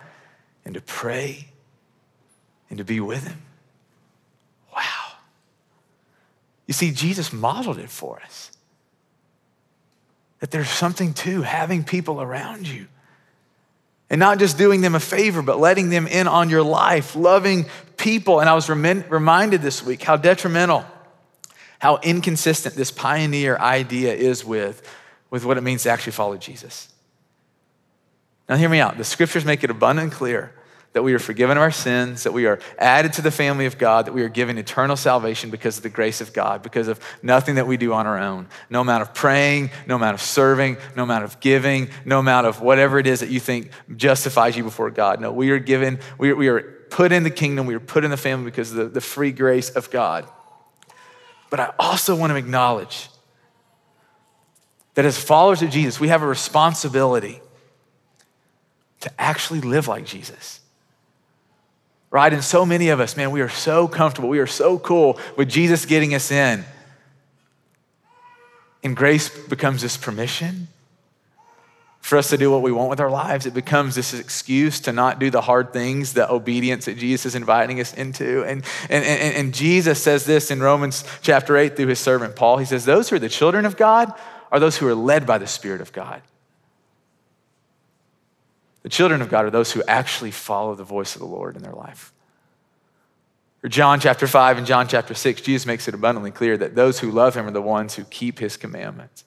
and 0.66 0.76
to 0.76 0.82
pray 0.82 1.48
and 2.70 2.78
to 2.78 2.84
be 2.84 3.00
with 3.00 3.26
him. 3.26 3.42
Wow. 4.76 5.14
You 6.68 6.74
see, 6.74 6.92
Jesus 6.92 7.32
modeled 7.32 7.80
it 7.80 7.90
for 7.90 8.22
us. 8.22 8.52
That 10.40 10.52
there's 10.52 10.70
something 10.70 11.14
to 11.16 11.42
having 11.42 11.84
people 11.84 12.22
around 12.22 12.68
you. 12.68 12.88
And 14.10 14.20
not 14.20 14.38
just 14.38 14.58
doing 14.58 14.82
them 14.82 14.94
a 14.94 15.00
favor, 15.00 15.42
but 15.42 15.60
letting 15.60 15.90
them 15.90 16.06
in 16.06 16.28
on 16.28 16.50
your 16.50 16.64
life, 16.64 17.16
loving 17.16 17.66
people. 17.96 18.40
And 18.40 18.50
I 18.50 18.54
was 18.54 18.70
reminded 18.70 19.62
this 19.62 19.84
week 19.84 20.04
how 20.04 20.18
detrimental 20.18 20.86
how 21.80 21.98
inconsistent 21.98 22.76
this 22.76 22.92
pioneer 22.92 23.58
idea 23.58 24.14
is 24.14 24.44
with, 24.44 24.88
with 25.30 25.46
what 25.46 25.58
it 25.58 25.62
means 25.62 25.84
to 25.84 25.90
actually 25.90 26.14
follow 26.14 26.38
Jesus. 26.38 26.90
Now, 28.50 28.56
hear 28.56 28.70
me 28.70 28.80
out. 28.80 28.98
The 28.98 29.04
scriptures 29.04 29.46
make 29.46 29.64
it 29.64 29.70
abundant 29.70 30.14
clear 30.14 30.54
that 30.94 31.04
we 31.04 31.14
are 31.14 31.20
forgiven 31.20 31.58
of 31.58 31.62
our 31.62 31.70
sins, 31.70 32.24
that 32.24 32.34
we 32.34 32.48
are 32.48 32.60
added 32.80 33.14
to 33.14 33.22
the 33.22 33.30
family 33.30 33.68
of 33.68 33.78
God, 33.78 34.08
that 34.08 34.14
we 34.14 34.24
are 34.24 34.30
given 34.30 34.58
eternal 34.58 34.96
salvation 34.96 35.52
because 35.52 35.78
of 35.78 35.84
the 35.84 35.90
grace 35.90 36.22
of 36.22 36.34
God, 36.34 36.64
because 36.64 36.88
of 36.88 37.00
nothing 37.22 37.56
that 37.56 37.68
we 37.68 37.78
do 37.78 37.94
on 37.94 38.08
our 38.08 38.18
own. 38.18 38.48
No 38.70 38.82
amount 38.82 39.04
of 39.04 39.14
praying, 39.14 39.70
no 39.86 39.98
amount 39.98 40.16
of 40.16 40.22
serving, 40.22 40.78
no 40.96 41.04
amount 41.04 41.24
of 41.24 41.40
giving, 41.40 41.90
no 42.04 42.20
amount 42.20 42.48
of 42.48 42.62
whatever 42.62 42.98
it 42.98 43.06
is 43.06 43.20
that 43.20 43.30
you 43.30 43.40
think 43.40 43.70
justifies 43.96 44.58
you 44.58 44.64
before 44.64 44.90
God. 44.90 45.22
No, 45.22 45.32
we 45.32 45.52
are 45.52 45.60
given, 45.60 46.00
we 46.18 46.32
are, 46.32 46.36
we 46.36 46.48
are 46.48 46.62
put 46.90 47.12
in 47.12 47.24
the 47.24 47.30
kingdom, 47.30 47.68
we 47.68 47.76
are 47.76 47.80
put 47.80 48.04
in 48.04 48.10
the 48.10 48.18
family 48.18 48.46
because 48.46 48.72
of 48.72 48.78
the, 48.78 48.86
the 48.86 49.02
free 49.02 49.32
grace 49.32 49.70
of 49.70 49.92
God. 49.92 50.28
But 51.50 51.60
I 51.60 51.74
also 51.80 52.16
want 52.16 52.32
to 52.32 52.36
acknowledge 52.36 53.10
that 54.96 55.06
as 55.06 55.18
followers 55.18 55.62
of 55.62 55.70
Jesus, 55.70 56.00
we 56.00 56.08
have 56.08 56.24
a 56.24 56.28
responsibility 56.28 57.40
to 59.02 59.22
actually 59.22 59.62
live 59.62 59.88
like 59.88 60.06
Jesus. 60.06 60.60
Right? 62.10 62.34
And 62.34 62.44
so 62.44 62.66
many 62.66 62.90
of 62.90 63.00
us, 63.00 63.16
man, 63.16 63.32
we 63.32 63.42
are 63.42 63.50
so 63.50 63.88
comfortable. 63.88 64.30
We 64.30 64.40
are 64.40 64.48
so 64.48 64.80
cool 64.80 65.20
with 65.36 65.50
Jesus 65.50 65.86
getting 65.86 66.14
us 66.14 66.32
in. 66.32 66.66
And 68.84 68.96
grace 68.96 69.30
becomes 69.30 69.82
this 69.82 69.98
permission 69.98 70.68
for 72.08 72.18
us 72.18 72.30
to 72.30 72.38
do 72.38 72.50
what 72.50 72.62
we 72.62 72.72
want 72.72 72.90
with 72.90 73.02
our 73.02 73.10
lives. 73.10 73.46
It 73.46 73.54
becomes 73.54 73.94
this 73.94 74.14
excuse 74.14 74.80
to 74.82 74.94
not 74.94 75.20
do 75.20 75.30
the 75.30 75.42
hard 75.42 75.74
things, 75.74 76.14
the 76.14 76.32
obedience 76.32 76.86
that 76.86 76.98
Jesus 76.98 77.26
is 77.26 77.36
inviting 77.36 77.82
us 77.82 77.94
into. 77.94 78.46
And, 78.46 78.64
and, 78.90 79.04
and, 79.04 79.36
and 79.36 79.54
Jesus 79.54 80.02
says 80.02 80.24
this 80.24 80.50
in 80.50 80.62
Romans 80.62 81.04
chapter 81.22 81.58
8 81.58 81.76
through 81.76 81.88
his 81.88 82.00
servant 82.00 82.38
Paul. 82.38 82.60
He 82.60 82.66
says, 82.66 82.86
Those 82.86 83.10
who 83.10 83.18
are 83.18 83.20
the 83.20 83.28
children 83.28 83.66
of 83.66 83.76
God 83.76 84.14
are 84.54 84.60
those 84.62 84.78
who 84.78 84.88
are 84.88 84.96
led 84.96 85.28
by 85.28 85.38
the 85.38 85.48
Spirit 85.48 85.82
of 85.82 85.92
God. 85.92 86.22
The 88.84 88.90
children 88.90 89.22
of 89.22 89.28
God 89.28 89.44
are 89.44 89.52
those 89.52 89.74
who 89.74 89.84
actually 89.86 90.32
follow 90.32 90.76
the 90.76 90.86
voice 90.86 91.14
of 91.14 91.20
the 91.20 91.28
Lord 91.28 91.58
in 91.58 91.62
their 91.62 91.74
life. 91.74 92.14
Or 93.66 93.68
John 93.68 94.00
chapter 94.00 94.28
5 94.28 94.60
and 94.60 94.66
John 94.66 94.88
chapter 94.88 95.14
6, 95.14 95.42
Jesus 95.42 95.66
makes 95.66 95.90
it 95.90 95.94
abundantly 95.94 96.32
clear 96.32 96.56
that 96.56 96.74
those 96.74 97.02
who 97.02 97.12
love 97.12 97.36
him 97.36 97.48
are 97.48 97.52
the 97.52 97.62
ones 97.62 97.96
who 97.96 98.06
keep 98.06 98.40
his 98.40 98.56
commandments. 98.56 99.26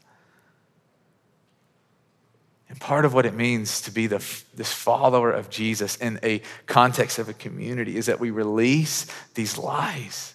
And 2.70 2.78
part 2.80 3.04
of 3.04 3.12
what 3.12 3.26
it 3.26 3.34
means 3.34 3.82
to 3.82 3.90
be 3.90 4.06
the, 4.06 4.24
this 4.54 4.72
follower 4.72 5.32
of 5.32 5.50
Jesus 5.50 5.96
in 5.96 6.20
a 6.22 6.40
context 6.66 7.18
of 7.18 7.28
a 7.28 7.34
community 7.34 7.96
is 7.96 8.06
that 8.06 8.20
we 8.20 8.30
release 8.30 9.06
these 9.34 9.58
lies, 9.58 10.34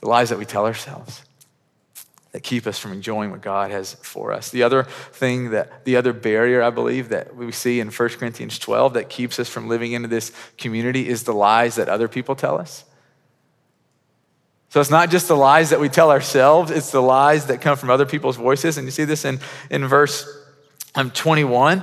the 0.00 0.08
lies 0.08 0.30
that 0.30 0.38
we 0.38 0.46
tell 0.46 0.64
ourselves. 0.64 1.22
that 2.32 2.42
keep 2.42 2.66
us 2.66 2.78
from 2.78 2.92
enjoying 2.92 3.30
what 3.30 3.42
God 3.42 3.70
has 3.70 3.92
for 4.00 4.32
us. 4.32 4.48
The 4.48 4.62
other 4.62 4.84
thing 4.84 5.50
that, 5.50 5.84
the 5.84 5.96
other 5.96 6.14
barrier 6.14 6.62
I 6.62 6.70
believe 6.70 7.10
that 7.10 7.36
we 7.36 7.52
see 7.52 7.78
in 7.78 7.90
1 7.90 8.08
Corinthians 8.10 8.58
12 8.58 8.94
that 8.94 9.10
keeps 9.10 9.38
us 9.38 9.50
from 9.50 9.68
living 9.68 9.92
into 9.92 10.08
this 10.08 10.32
community 10.56 11.06
is 11.06 11.24
the 11.24 11.34
lies 11.34 11.74
that 11.74 11.90
other 11.90 12.08
people 12.08 12.34
tell 12.34 12.56
us. 12.56 12.84
So 14.70 14.80
it's 14.80 14.88
not 14.88 15.10
just 15.10 15.28
the 15.28 15.36
lies 15.36 15.68
that 15.68 15.80
we 15.80 15.90
tell 15.90 16.10
ourselves, 16.10 16.70
it's 16.70 16.90
the 16.90 17.02
lies 17.02 17.48
that 17.48 17.60
come 17.60 17.76
from 17.76 17.90
other 17.90 18.06
people's 18.06 18.38
voices. 18.38 18.78
And 18.78 18.86
you 18.86 18.90
see 18.90 19.04
this 19.04 19.26
in, 19.26 19.38
in 19.68 19.86
verse 19.86 20.41
um, 20.94 21.10
21. 21.10 21.82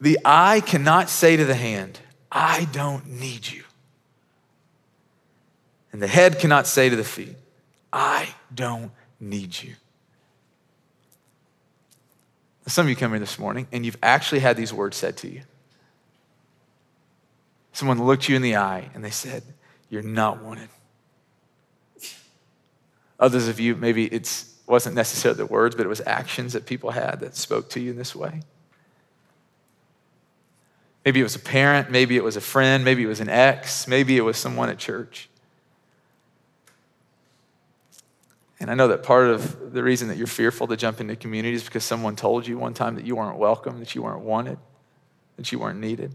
The 0.00 0.18
eye 0.24 0.60
cannot 0.60 1.08
say 1.08 1.36
to 1.36 1.44
the 1.44 1.54
hand, 1.54 2.00
I 2.30 2.66
don't 2.72 3.06
need 3.06 3.50
you. 3.50 3.64
And 5.92 6.02
the 6.02 6.08
head 6.08 6.38
cannot 6.38 6.66
say 6.66 6.88
to 6.88 6.96
the 6.96 7.04
feet, 7.04 7.36
I 7.92 8.34
don't 8.52 8.90
need 9.20 9.62
you. 9.62 9.74
Some 12.66 12.86
of 12.86 12.90
you 12.90 12.96
come 12.96 13.10
here 13.10 13.20
this 13.20 13.38
morning 13.38 13.68
and 13.72 13.84
you've 13.84 13.98
actually 14.02 14.40
had 14.40 14.56
these 14.56 14.72
words 14.72 14.96
said 14.96 15.16
to 15.18 15.28
you. 15.28 15.42
Someone 17.72 18.02
looked 18.04 18.28
you 18.28 18.36
in 18.36 18.42
the 18.42 18.56
eye 18.56 18.90
and 18.94 19.04
they 19.04 19.10
said, 19.10 19.42
You're 19.90 20.02
not 20.02 20.42
wanted. 20.42 20.68
Others 23.20 23.48
of 23.48 23.60
you, 23.60 23.76
maybe 23.76 24.06
it 24.06 24.26
wasn't 24.66 24.94
necessarily 24.94 25.36
the 25.36 25.46
words, 25.46 25.74
but 25.74 25.84
it 25.84 25.88
was 25.88 26.00
actions 26.06 26.54
that 26.54 26.66
people 26.66 26.90
had 26.90 27.20
that 27.20 27.36
spoke 27.36 27.68
to 27.70 27.80
you 27.80 27.90
in 27.90 27.96
this 27.96 28.14
way. 28.14 28.40
Maybe 31.04 31.20
it 31.20 31.24
was 31.24 31.36
a 31.36 31.40
parent, 31.40 31.90
maybe 31.90 32.16
it 32.16 32.24
was 32.24 32.36
a 32.36 32.40
friend, 32.40 32.82
maybe 32.82 33.02
it 33.02 33.06
was 33.06 33.20
an 33.20 33.28
ex, 33.28 33.86
maybe 33.86 34.16
it 34.16 34.22
was 34.22 34.38
someone 34.38 34.70
at 34.70 34.78
church. 34.78 35.28
And 38.58 38.70
I 38.70 38.74
know 38.74 38.88
that 38.88 39.02
part 39.02 39.28
of 39.28 39.74
the 39.74 39.82
reason 39.82 40.08
that 40.08 40.16
you're 40.16 40.26
fearful 40.26 40.66
to 40.68 40.76
jump 40.76 41.00
into 41.00 41.14
community 41.16 41.54
is 41.54 41.64
because 41.64 41.84
someone 41.84 42.16
told 42.16 42.46
you 42.46 42.56
one 42.56 42.72
time 42.72 42.94
that 42.94 43.04
you 43.04 43.16
weren't 43.16 43.36
welcome, 43.36 43.80
that 43.80 43.94
you 43.94 44.02
weren't 44.02 44.22
wanted, 44.22 44.56
that 45.36 45.52
you 45.52 45.58
weren't 45.58 45.80
needed. 45.80 46.14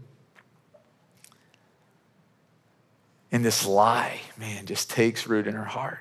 And 3.30 3.44
this 3.44 3.64
lie, 3.64 4.20
man, 4.36 4.66
just 4.66 4.90
takes 4.90 5.28
root 5.28 5.46
in 5.46 5.54
her 5.54 5.64
heart. 5.64 6.00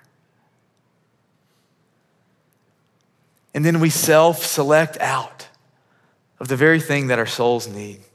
And 3.54 3.66
then 3.66 3.80
we 3.80 3.90
self 3.90 4.46
select 4.46 4.98
out 5.00 5.48
of 6.40 6.48
the 6.48 6.56
very 6.56 6.80
thing 6.80 7.08
that 7.08 7.20
our 7.20 7.26
souls 7.26 7.68
need. 7.68 8.00
I 8.00 8.06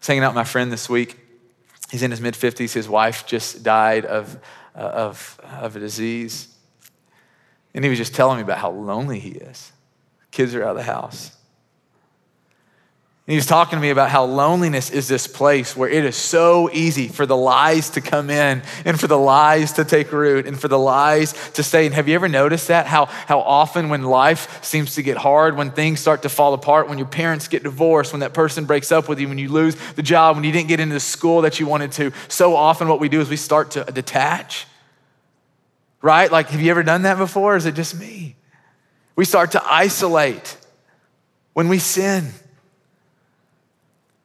was 0.00 0.06
hanging 0.06 0.22
out 0.22 0.30
with 0.30 0.36
my 0.36 0.44
friend 0.44 0.72
this 0.72 0.88
week. 0.88 1.18
He's 1.90 2.02
in 2.02 2.10
his 2.10 2.20
mid 2.20 2.34
50s. 2.34 2.72
His 2.72 2.88
wife 2.88 3.26
just 3.26 3.62
died 3.62 4.06
of, 4.06 4.38
uh, 4.74 4.78
of, 4.78 5.40
of 5.60 5.76
a 5.76 5.80
disease. 5.80 6.48
And 7.74 7.84
he 7.84 7.90
was 7.90 7.98
just 7.98 8.14
telling 8.14 8.36
me 8.36 8.42
about 8.42 8.58
how 8.58 8.70
lonely 8.70 9.18
he 9.18 9.30
is. 9.30 9.72
Kids 10.30 10.54
are 10.54 10.62
out 10.62 10.70
of 10.70 10.76
the 10.76 10.82
house. 10.84 11.36
And 13.24 13.34
he 13.34 13.36
was 13.36 13.46
talking 13.46 13.76
to 13.76 13.80
me 13.80 13.90
about 13.90 14.10
how 14.10 14.24
loneliness 14.24 14.90
is 14.90 15.06
this 15.06 15.28
place 15.28 15.76
where 15.76 15.88
it 15.88 16.04
is 16.04 16.16
so 16.16 16.68
easy 16.72 17.06
for 17.06 17.24
the 17.24 17.36
lies 17.36 17.90
to 17.90 18.00
come 18.00 18.30
in 18.30 18.62
and 18.84 18.98
for 18.98 19.06
the 19.06 19.18
lies 19.18 19.74
to 19.74 19.84
take 19.84 20.10
root 20.10 20.44
and 20.44 20.60
for 20.60 20.66
the 20.66 20.78
lies 20.78 21.32
to 21.52 21.62
stay. 21.62 21.86
And 21.86 21.94
have 21.94 22.08
you 22.08 22.16
ever 22.16 22.28
noticed 22.28 22.66
that? 22.66 22.88
How, 22.88 23.04
how 23.06 23.38
often 23.38 23.90
when 23.90 24.02
life 24.02 24.64
seems 24.64 24.96
to 24.96 25.04
get 25.04 25.18
hard, 25.18 25.56
when 25.56 25.70
things 25.70 26.00
start 26.00 26.22
to 26.22 26.28
fall 26.28 26.52
apart, 26.52 26.88
when 26.88 26.98
your 26.98 27.06
parents 27.06 27.46
get 27.46 27.62
divorced, 27.62 28.12
when 28.12 28.20
that 28.20 28.34
person 28.34 28.64
breaks 28.64 28.90
up 28.90 29.08
with 29.08 29.20
you, 29.20 29.28
when 29.28 29.38
you 29.38 29.48
lose 29.48 29.76
the 29.92 30.02
job, 30.02 30.34
when 30.34 30.42
you 30.42 30.50
didn't 30.50 30.68
get 30.68 30.80
into 30.80 30.94
the 30.94 31.00
school 31.00 31.42
that 31.42 31.60
you 31.60 31.66
wanted 31.68 31.92
to, 31.92 32.10
so 32.26 32.56
often 32.56 32.88
what 32.88 32.98
we 32.98 33.08
do 33.08 33.20
is 33.20 33.30
we 33.30 33.36
start 33.36 33.70
to 33.72 33.84
detach. 33.84 34.66
Right? 36.00 36.32
Like, 36.32 36.48
have 36.48 36.60
you 36.60 36.72
ever 36.72 36.82
done 36.82 37.02
that 37.02 37.18
before? 37.18 37.54
is 37.54 37.66
it 37.66 37.76
just 37.76 37.96
me? 37.96 38.34
We 39.14 39.24
start 39.24 39.52
to 39.52 39.62
isolate 39.64 40.56
when 41.52 41.68
we 41.68 41.78
sin 41.78 42.32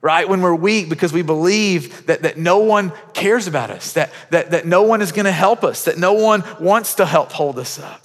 right? 0.08 0.30
When 0.30 0.40
we're 0.40 0.56
weak 0.56 0.88
because 0.88 1.12
we 1.12 1.22
believe 1.22 2.06
that, 2.06 2.22
that 2.22 2.38
no 2.38 2.60
one 2.60 2.94
cares 3.14 3.46
about 3.46 3.70
us, 3.70 3.92
that, 3.92 4.10
that, 4.30 4.52
that 4.52 4.66
no 4.66 4.84
one 4.84 5.02
is 5.02 5.12
going 5.12 5.26
to 5.26 5.34
help 5.34 5.66
us, 5.66 5.84
that 5.84 5.98
no 5.98 6.14
one 6.14 6.46
wants 6.62 6.96
to 6.96 7.06
help 7.06 7.34
hold 7.34 7.60
us 7.60 7.78
up. 7.78 8.02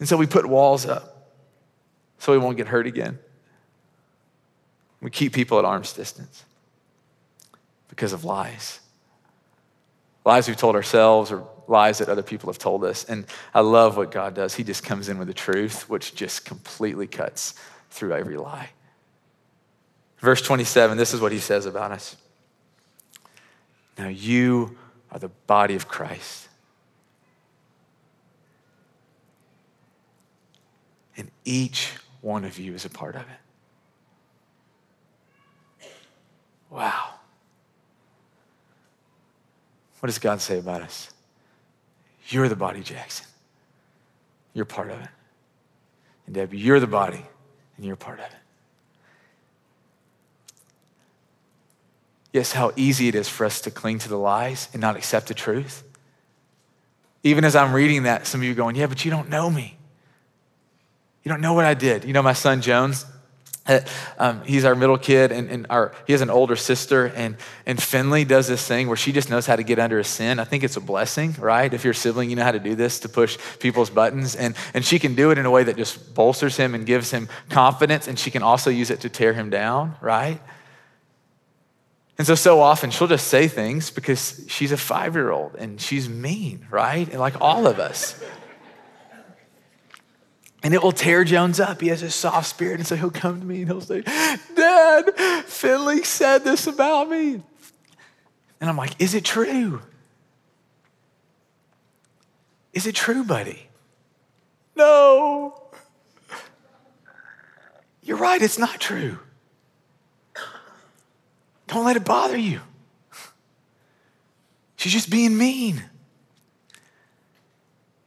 And 0.00 0.08
so 0.08 0.16
we 0.16 0.26
put 0.26 0.44
walls 0.44 0.84
up 0.84 1.30
so 2.18 2.32
we 2.32 2.38
won't 2.38 2.56
get 2.56 2.66
hurt 2.66 2.88
again. 2.88 3.20
We 5.00 5.10
keep 5.10 5.32
people 5.32 5.60
at 5.60 5.64
arm's 5.64 5.92
distance 5.92 6.44
because 7.88 8.12
of 8.12 8.24
lies. 8.24 8.80
Lies 10.24 10.48
we've 10.48 10.56
told 10.56 10.74
ourselves 10.74 11.30
or 11.30 11.46
lies 11.68 11.98
that 11.98 12.08
other 12.08 12.24
people 12.24 12.48
have 12.48 12.58
told 12.58 12.82
us. 12.82 13.04
And 13.04 13.26
I 13.54 13.60
love 13.60 13.96
what 13.96 14.10
God 14.10 14.34
does. 14.34 14.56
He 14.56 14.64
just 14.64 14.82
comes 14.82 15.08
in 15.08 15.18
with 15.18 15.28
the 15.28 15.34
truth, 15.34 15.88
which 15.88 16.16
just 16.16 16.44
completely 16.44 17.06
cuts 17.06 17.54
through 17.90 18.12
every 18.12 18.36
lie. 18.36 18.70
Verse 20.18 20.42
27, 20.42 20.96
this 20.96 21.12
is 21.12 21.20
what 21.20 21.32
he 21.32 21.38
says 21.38 21.66
about 21.66 21.92
us. 21.92 22.16
Now 23.98 24.08
you 24.08 24.76
are 25.10 25.18
the 25.18 25.30
body 25.46 25.74
of 25.74 25.88
Christ. 25.88 26.48
And 31.16 31.30
each 31.44 31.94
one 32.20 32.44
of 32.44 32.58
you 32.58 32.74
is 32.74 32.84
a 32.84 32.90
part 32.90 33.14
of 33.14 33.22
it. 33.22 35.88
Wow. 36.70 37.14
What 40.00 40.08
does 40.08 40.18
God 40.18 40.40
say 40.40 40.58
about 40.58 40.82
us? 40.82 41.10
You're 42.28 42.48
the 42.48 42.56
body, 42.56 42.82
Jackson. 42.82 43.26
You're 44.52 44.64
part 44.64 44.90
of 44.90 45.00
it. 45.00 45.08
And 46.26 46.34
Debbie, 46.34 46.58
you're 46.58 46.80
the 46.80 46.86
body, 46.86 47.24
and 47.76 47.86
you're 47.86 47.96
part 47.96 48.18
of 48.18 48.26
it. 48.26 48.45
Yes, 52.36 52.52
how 52.52 52.70
easy 52.76 53.08
it 53.08 53.14
is 53.14 53.30
for 53.30 53.46
us 53.46 53.62
to 53.62 53.70
cling 53.70 53.98
to 54.00 54.10
the 54.10 54.18
lies 54.18 54.68
and 54.74 54.80
not 54.82 54.94
accept 54.94 55.28
the 55.28 55.32
truth. 55.32 55.82
Even 57.22 57.46
as 57.46 57.56
I'm 57.56 57.72
reading 57.72 58.02
that, 58.02 58.26
some 58.26 58.42
of 58.42 58.44
you 58.44 58.52
are 58.52 58.54
going, 58.54 58.76
Yeah, 58.76 58.88
but 58.88 59.06
you 59.06 59.10
don't 59.10 59.30
know 59.30 59.48
me. 59.48 59.78
You 61.22 61.30
don't 61.30 61.40
know 61.40 61.54
what 61.54 61.64
I 61.64 61.72
did. 61.72 62.04
You 62.04 62.12
know, 62.12 62.22
my 62.22 62.34
son 62.34 62.60
Jones, 62.60 63.06
uh, 63.66 63.80
um, 64.18 64.42
he's 64.44 64.66
our 64.66 64.74
middle 64.74 64.98
kid, 64.98 65.32
and, 65.32 65.48
and 65.48 65.66
our, 65.70 65.94
he 66.06 66.12
has 66.12 66.20
an 66.20 66.28
older 66.28 66.56
sister. 66.56 67.06
And, 67.06 67.36
and 67.64 67.82
Finley 67.82 68.26
does 68.26 68.48
this 68.48 68.68
thing 68.68 68.88
where 68.88 68.98
she 68.98 69.12
just 69.12 69.30
knows 69.30 69.46
how 69.46 69.56
to 69.56 69.62
get 69.62 69.78
under 69.78 69.98
a 69.98 70.04
sin. 70.04 70.38
I 70.38 70.44
think 70.44 70.62
it's 70.62 70.76
a 70.76 70.82
blessing, 70.82 71.36
right? 71.38 71.72
If 71.72 71.84
you're 71.84 71.92
a 71.92 71.94
sibling, 71.94 72.28
you 72.28 72.36
know 72.36 72.44
how 72.44 72.52
to 72.52 72.60
do 72.60 72.74
this 72.74 73.00
to 73.00 73.08
push 73.08 73.38
people's 73.60 73.88
buttons. 73.88 74.36
And, 74.36 74.54
and 74.74 74.84
she 74.84 74.98
can 74.98 75.14
do 75.14 75.30
it 75.30 75.38
in 75.38 75.46
a 75.46 75.50
way 75.50 75.64
that 75.64 75.78
just 75.78 76.14
bolsters 76.14 76.58
him 76.58 76.74
and 76.74 76.84
gives 76.84 77.12
him 77.12 77.30
confidence. 77.48 78.06
And 78.06 78.18
she 78.18 78.30
can 78.30 78.42
also 78.42 78.68
use 78.68 78.90
it 78.90 79.00
to 79.00 79.08
tear 79.08 79.32
him 79.32 79.48
down, 79.48 79.96
right? 80.02 80.38
And 82.18 82.26
so, 82.26 82.34
so 82.34 82.60
often 82.60 82.90
she'll 82.90 83.08
just 83.08 83.28
say 83.28 83.46
things 83.46 83.90
because 83.90 84.44
she's 84.48 84.72
a 84.72 84.76
five 84.76 85.14
year 85.14 85.30
old 85.30 85.54
and 85.56 85.80
she's 85.80 86.08
mean, 86.08 86.66
right? 86.70 87.08
And 87.08 87.20
like 87.20 87.40
all 87.40 87.66
of 87.66 87.78
us. 87.78 88.22
And 90.62 90.72
it 90.74 90.82
will 90.82 90.92
tear 90.92 91.22
Jones 91.24 91.60
up. 91.60 91.80
He 91.80 91.88
has 91.88 92.02
a 92.02 92.10
soft 92.10 92.48
spirit. 92.48 92.78
And 92.78 92.86
so 92.86 92.96
he'll 92.96 93.10
come 93.10 93.40
to 93.40 93.46
me 93.46 93.60
and 93.62 93.68
he'll 93.68 93.82
say, 93.82 94.00
Dad, 94.00 95.14
Finley 95.46 96.02
said 96.02 96.42
this 96.42 96.66
about 96.66 97.10
me. 97.10 97.42
And 98.60 98.70
I'm 98.70 98.76
like, 98.76 99.00
Is 99.00 99.14
it 99.14 99.24
true? 99.24 99.82
Is 102.72 102.86
it 102.86 102.94
true, 102.94 103.24
buddy? 103.24 103.68
No. 104.74 105.62
You're 108.02 108.18
right, 108.18 108.40
it's 108.40 108.58
not 108.58 108.80
true. 108.80 109.18
Don't 111.76 111.84
let 111.84 111.96
it 111.96 112.06
bother 112.06 112.38
you. 112.38 112.62
She's 114.76 114.94
just 114.94 115.10
being 115.10 115.36
mean. 115.36 115.84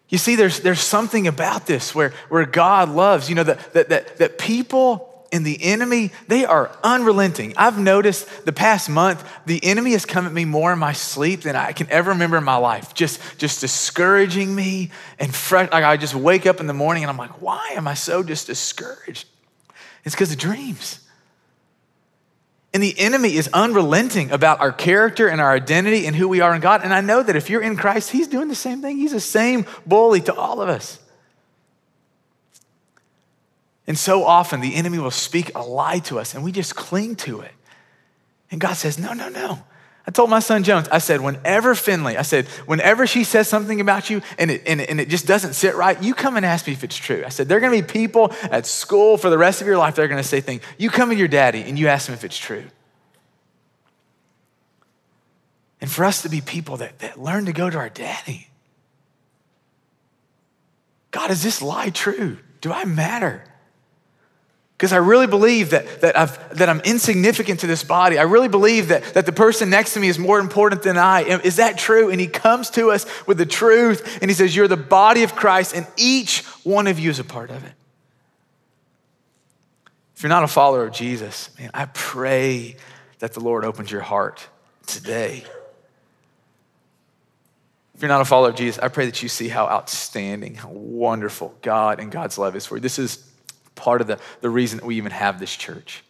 You 0.08 0.18
see, 0.18 0.36
there's, 0.36 0.62
there's 0.62 0.80
something 0.80 1.28
about 1.28 1.68
this 1.68 1.94
where, 1.94 2.12
where 2.30 2.48
God 2.48 2.90
loves, 2.90 3.30
you 3.30 3.36
know, 3.36 3.44
that, 3.44 3.74
that, 3.74 3.90
that, 3.90 4.18
that 4.18 4.40
people 4.40 5.28
and 5.32 5.46
the 5.46 5.64
enemy, 5.64 6.10
they 6.28 6.46
are 6.46 6.76
unrelenting. 6.84 7.54
I've 7.58 7.78
noticed 7.78 8.44
the 8.44 8.52
past 8.52 8.90
month, 8.90 9.24
the 9.46 9.64
enemy 9.64 9.92
has 9.92 10.04
come 10.04 10.26
at 10.26 10.34
me 10.34 10.46
more 10.46 10.74
in 10.74 10.80
my 10.80 10.94
sleep 10.94 11.42
than 11.42 11.56
I 11.56 11.72
can 11.72 11.88
ever 11.92 12.10
remember 12.10 12.38
in 12.38 12.44
my 12.44 12.56
life, 12.56 12.96
just, 12.96 13.22
just 13.38 13.62
discouraging 13.62 14.56
me 14.56 14.90
and 15.20 15.32
fresh. 15.32 15.72
Like 15.72 15.84
I 15.84 15.96
just 15.96 16.16
wake 16.16 16.48
up 16.48 16.60
in 16.60 16.66
the 16.66 16.74
morning 16.74 17.04
and 17.04 17.12
I'm 17.12 17.18
like, 17.18 17.40
why 17.40 17.74
am 17.76 17.88
I 17.88 17.94
so 17.94 18.24
just 18.24 18.48
discouraged? 18.48 19.28
It's 20.06 20.16
because 20.16 20.32
of 20.32 20.40
dreams. 20.40 21.06
And 22.74 22.84
the 22.84 22.98
enemy 23.00 23.36
is 23.36 23.50
unrelenting 23.52 24.32
about 24.32 24.60
our 24.60 24.72
character 24.72 25.28
and 25.28 25.42
our 25.42 25.52
identity 25.52 26.06
and 26.06 26.16
who 26.16 26.28
we 26.28 26.40
are 26.42 26.54
in 26.54 26.62
God. 26.62 26.82
And 26.84 26.94
I 26.94 27.02
know 27.02 27.24
that 27.24 27.36
if 27.36 27.50
you're 27.50 27.62
in 27.62 27.76
Christ, 27.76 28.12
he's 28.12 28.28
doing 28.28 28.48
the 28.48 28.56
same 28.56 28.82
thing. 28.82 28.98
He's 28.98 29.12
the 29.12 29.20
same 29.20 29.66
bully 29.88 30.22
to 30.22 30.34
all 30.36 30.62
of 30.62 30.70
us. 30.70 31.00
And 33.88 33.98
so 33.98 34.24
often 34.24 34.62
the 34.62 34.76
enemy 34.76 35.00
will 35.00 35.10
speak 35.10 35.52
a 35.56 35.64
lie 35.64 35.98
to 36.00 36.20
us 36.20 36.36
and 36.36 36.44
we 36.44 36.52
just 36.52 36.76
cling 36.76 37.16
to 37.18 37.42
it. 37.42 37.52
And 38.52 38.62
God 38.62 38.74
says, 38.74 39.00
No, 39.00 39.14
no, 39.14 39.30
no. 39.30 39.64
I 40.10 40.12
told 40.12 40.32
my 40.32 40.40
son 40.40 40.64
Jones, 40.64 40.90
I 40.90 40.98
said, 40.98 41.22
whenever 41.22 41.76
Finley, 41.76 42.18
I 42.18 42.24
said, 42.24 42.48
whenever 42.66 43.06
she 43.06 43.24
says 43.24 43.48
something 43.48 43.80
about 43.80 44.10
you 44.10 44.24
and 44.40 44.50
it, 44.50 44.64
and, 44.66 44.82
it, 44.82 44.90
and 44.90 45.00
it 45.00 45.08
just 45.08 45.28
doesn't 45.28 45.54
sit 45.54 45.76
right, 45.76 46.02
you 46.02 46.16
come 46.16 46.36
and 46.36 46.44
ask 46.44 46.66
me 46.66 46.74
if 46.74 46.84
it's 46.84 46.98
true. 46.98 47.22
I 47.24 47.30
said, 47.30 47.48
there 47.48 47.60
are 47.60 47.62
gonna 47.62 47.74
be 47.74 47.84
people 47.84 48.34
at 48.42 48.66
school 48.66 49.18
for 49.18 49.30
the 49.30 49.38
rest 49.38 49.62
of 49.62 49.68
your 49.68 49.78
life 49.78 49.94
that 49.94 50.02
are 50.02 50.08
gonna 50.08 50.24
say 50.24 50.42
things. 50.42 50.64
You 50.80 50.90
come 50.90 51.12
to 51.12 51.16
your 51.16 51.28
daddy 51.28 51.62
and 51.62 51.78
you 51.78 51.90
ask 51.90 52.10
him 52.10 52.16
if 52.16 52.24
it's 52.24 52.40
true. 52.40 52.64
And 55.80 55.92
for 55.92 56.04
us 56.06 56.24
to 56.24 56.30
be 56.30 56.42
people 56.42 56.78
that, 56.78 56.98
that 56.98 57.20
learn 57.22 57.46
to 57.46 57.54
go 57.54 57.70
to 57.70 57.78
our 57.78 57.90
daddy. 57.90 58.48
God, 61.12 61.30
is 61.30 61.44
this 61.44 61.62
lie 61.62 61.92
true? 61.92 62.40
Do 62.62 62.72
I 62.72 62.84
matter? 62.84 63.44
Because 64.80 64.94
I 64.94 64.98
really 64.98 65.28
believe 65.28 65.72
that, 65.72 66.00
that, 66.00 66.18
I've, 66.18 66.58
that 66.58 66.70
I'm 66.70 66.80
insignificant 66.80 67.60
to 67.60 67.68
this 67.68 67.84
body. 67.84 68.18
I 68.18 68.22
really 68.22 68.48
believe 68.48 68.88
that, 68.88 69.04
that 69.14 69.26
the 69.26 69.34
person 69.34 69.70
next 69.70 69.94
to 69.96 70.00
me 70.00 70.08
is 70.08 70.18
more 70.18 70.40
important 70.40 70.84
than 70.84 70.98
I. 70.98 71.24
Is 71.24 71.58
that 71.58 71.78
true? 71.78 72.10
And 72.10 72.18
he 72.18 72.28
comes 72.28 72.70
to 72.72 72.90
us 72.90 73.06
with 73.28 73.38
the 73.38 73.46
truth 73.46 74.20
and 74.22 74.32
he 74.32 74.36
says, 74.36 74.56
You're 74.56 74.70
the 74.70 74.78
body 74.78 75.24
of 75.24 75.36
Christ, 75.36 75.76
and 75.76 75.86
each 75.98 76.46
one 76.64 76.88
of 76.88 76.98
you 76.98 77.10
is 77.10 77.20
a 77.20 77.26
part 77.26 77.50
of 77.50 77.62
it. 77.66 77.74
If 80.16 80.24
you're 80.24 80.30
not 80.30 80.46
a 80.46 80.48
follower 80.48 80.86
of 80.86 80.94
Jesus, 80.94 81.50
man, 81.60 81.72
I 81.74 81.84
pray 81.88 82.78
that 83.20 83.34
the 83.34 83.42
Lord 83.42 83.66
opens 83.66 83.92
your 83.92 84.00
heart 84.00 84.48
today. 84.88 85.44
If 87.96 88.02
you're 88.02 88.08
not 88.08 88.22
a 88.22 88.26
follower 88.26 88.52
of 88.52 88.56
Jesus, 88.56 88.82
I 88.82 88.88
pray 88.88 89.08
that 89.08 89.22
you 89.22 89.28
see 89.28 89.50
how 89.50 89.66
outstanding, 89.66 90.56
how 90.56 90.70
wonderful 90.70 91.54
God 91.62 92.00
and 92.00 92.10
God's 92.10 92.38
love 92.38 92.56
is 92.56 92.66
for 92.66 92.78
you. 92.78 92.82
This 92.82 92.98
is 92.98 93.29
part 93.80 94.02
of 94.02 94.08
the, 94.08 94.20
the 94.42 94.50
reason 94.50 94.78
that 94.78 94.86
we 94.86 94.98
even 94.98 95.12
have 95.12 95.40
this 95.40 95.56
church 95.56 96.04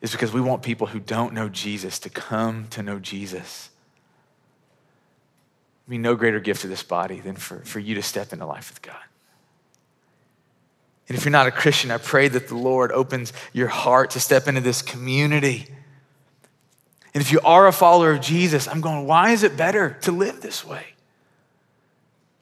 is 0.00 0.12
because 0.12 0.32
we 0.32 0.40
want 0.40 0.62
people 0.62 0.86
who 0.86 1.00
don't 1.00 1.32
know 1.32 1.48
Jesus 1.48 1.98
to 2.00 2.10
come 2.10 2.66
to 2.70 2.82
know 2.82 2.98
Jesus. 2.98 3.70
I 5.86 5.90
mean, 5.90 6.02
no 6.02 6.14
greater 6.14 6.40
gift 6.40 6.62
to 6.62 6.68
this 6.68 6.82
body 6.82 7.20
than 7.20 7.36
for, 7.36 7.60
for 7.60 7.78
you 7.78 7.94
to 7.94 8.02
step 8.02 8.32
into 8.32 8.46
life 8.46 8.70
with 8.70 8.82
God. 8.82 8.96
And 11.08 11.16
if 11.16 11.24
you're 11.24 11.32
not 11.32 11.46
a 11.46 11.50
Christian, 11.50 11.90
I 11.90 11.98
pray 11.98 12.28
that 12.28 12.48
the 12.48 12.56
Lord 12.56 12.92
opens 12.92 13.32
your 13.52 13.68
heart 13.68 14.10
to 14.10 14.20
step 14.20 14.48
into 14.48 14.60
this 14.60 14.82
community. 14.82 15.66
And 17.14 17.22
if 17.22 17.32
you 17.32 17.40
are 17.44 17.66
a 17.66 17.72
follower 17.72 18.12
of 18.12 18.20
Jesus, 18.20 18.66
I'm 18.66 18.80
going, 18.80 19.06
why 19.06 19.30
is 19.32 19.42
it 19.42 19.56
better 19.56 19.98
to 20.02 20.12
live 20.12 20.40
this 20.40 20.64
way? 20.64 20.86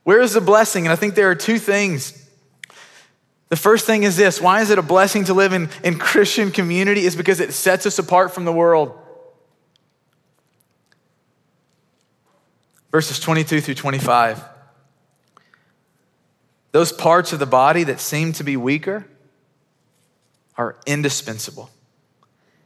Where 0.05 0.21
is 0.21 0.35
the 0.35 0.41
blessing? 0.41 0.87
And 0.87 0.93
I 0.93 0.97
think 0.97 1.15
there 1.15 1.31
are 1.31 1.35
two 1.35 1.59
things 1.59 2.20
the 3.51 3.57
first 3.57 3.85
thing 3.85 4.05
is 4.05 4.17
this 4.17 4.41
why 4.41 4.63
is 4.63 4.71
it 4.71 4.79
a 4.79 4.83
blessing 4.83 5.25
to 5.25 5.35
live 5.35 5.53
in, 5.53 5.69
in 5.85 5.99
Christian 5.99 6.51
community? 6.51 7.05
Is 7.05 7.15
because 7.15 7.41
it 7.41 7.53
sets 7.53 7.85
us 7.85 7.99
apart 7.99 8.33
from 8.33 8.47
the 8.47 8.53
world. 8.53 8.97
Verses 12.91 13.21
22 13.21 13.61
through 13.61 13.75
25. 13.75 14.43
Those 16.73 16.93
parts 16.93 17.33
of 17.33 17.41
the 17.41 17.47
body 17.47 17.85
that 17.85 18.01
seem 18.01 18.33
to 18.35 18.45
be 18.45 18.57
weaker 18.57 19.05
are 20.57 20.77
indispensable. 20.87 21.71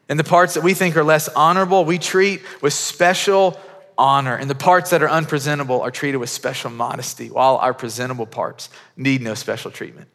And 0.08 0.18
the 0.18 0.24
parts 0.24 0.54
that 0.54 0.62
we 0.62 0.74
think 0.74 0.96
are 0.96 1.04
less 1.04 1.28
honorable, 1.28 1.86
we 1.86 1.98
treat 1.98 2.42
with 2.60 2.74
special 2.74 3.58
honor. 3.96 4.36
And 4.36 4.50
the 4.50 4.54
parts 4.54 4.90
that 4.90 5.02
are 5.02 5.08
unpresentable 5.08 5.80
are 5.80 5.90
treated 5.90 6.18
with 6.18 6.28
special 6.28 6.70
modesty, 6.70 7.30
while 7.30 7.56
our 7.56 7.72
presentable 7.72 8.26
parts 8.26 8.68
need 8.96 9.22
no 9.22 9.34
special 9.34 9.70
treatment. 9.70 10.08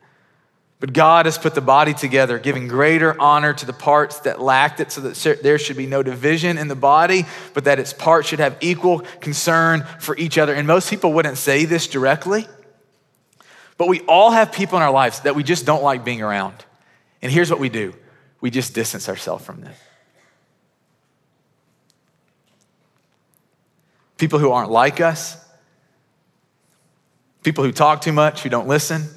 But 0.80 0.94
God 0.94 1.26
has 1.26 1.38
put 1.38 1.56
the 1.56 1.62
body 1.62 1.94
together, 1.94 2.40
giving 2.40 2.70
greater 2.70 3.20
honor 3.20 3.54
to 3.54 3.66
the 3.66 3.74
parts 3.74 4.22
that 4.22 4.42
lacked 4.42 4.80
it, 4.80 4.94
so 4.94 5.02
that 5.02 5.44
there 5.44 5.60
should 5.60 5.76
be 5.76 5.86
no 5.86 6.02
division 6.02 6.58
in 6.58 6.70
the 6.70 6.76
body, 6.76 7.26
but 7.54 7.66
that 7.66 7.80
its 7.80 7.92
parts 7.92 8.30
should 8.30 8.40
have 8.40 8.56
equal 8.62 9.00
concern 9.20 9.86
for 10.00 10.16
each 10.16 10.38
other. 10.38 10.54
And 10.54 10.66
most 10.66 10.90
people 10.90 11.12
wouldn't 11.12 11.38
say 11.38 11.66
this 11.66 11.88
directly, 11.88 12.48
but 13.78 13.90
we 13.90 14.00
all 14.02 14.32
have 14.32 14.54
people 14.54 14.78
in 14.78 14.84
our 14.84 14.92
lives 14.92 15.20
that 15.22 15.36
we 15.36 15.44
just 15.44 15.66
don't 15.66 15.84
like 15.84 16.06
being 16.06 16.22
around. 16.22 16.56
And 17.22 17.30
here's 17.30 17.50
what 17.50 17.60
we 17.60 17.68
do 17.68 17.94
we 18.40 18.50
just 18.50 18.74
distance 18.74 19.10
ourselves 19.10 19.44
from 19.44 19.60
them. 19.60 19.74
People 24.18 24.40
who 24.40 24.52
aren't 24.52 24.72
like 24.72 25.02
us, 25.02 25.38
people 27.44 27.66
who 27.66 27.74
talk 27.74 28.00
too 28.00 28.14
much, 28.14 28.44
who 28.44 28.50
don't 28.50 28.68
listen 28.70 29.10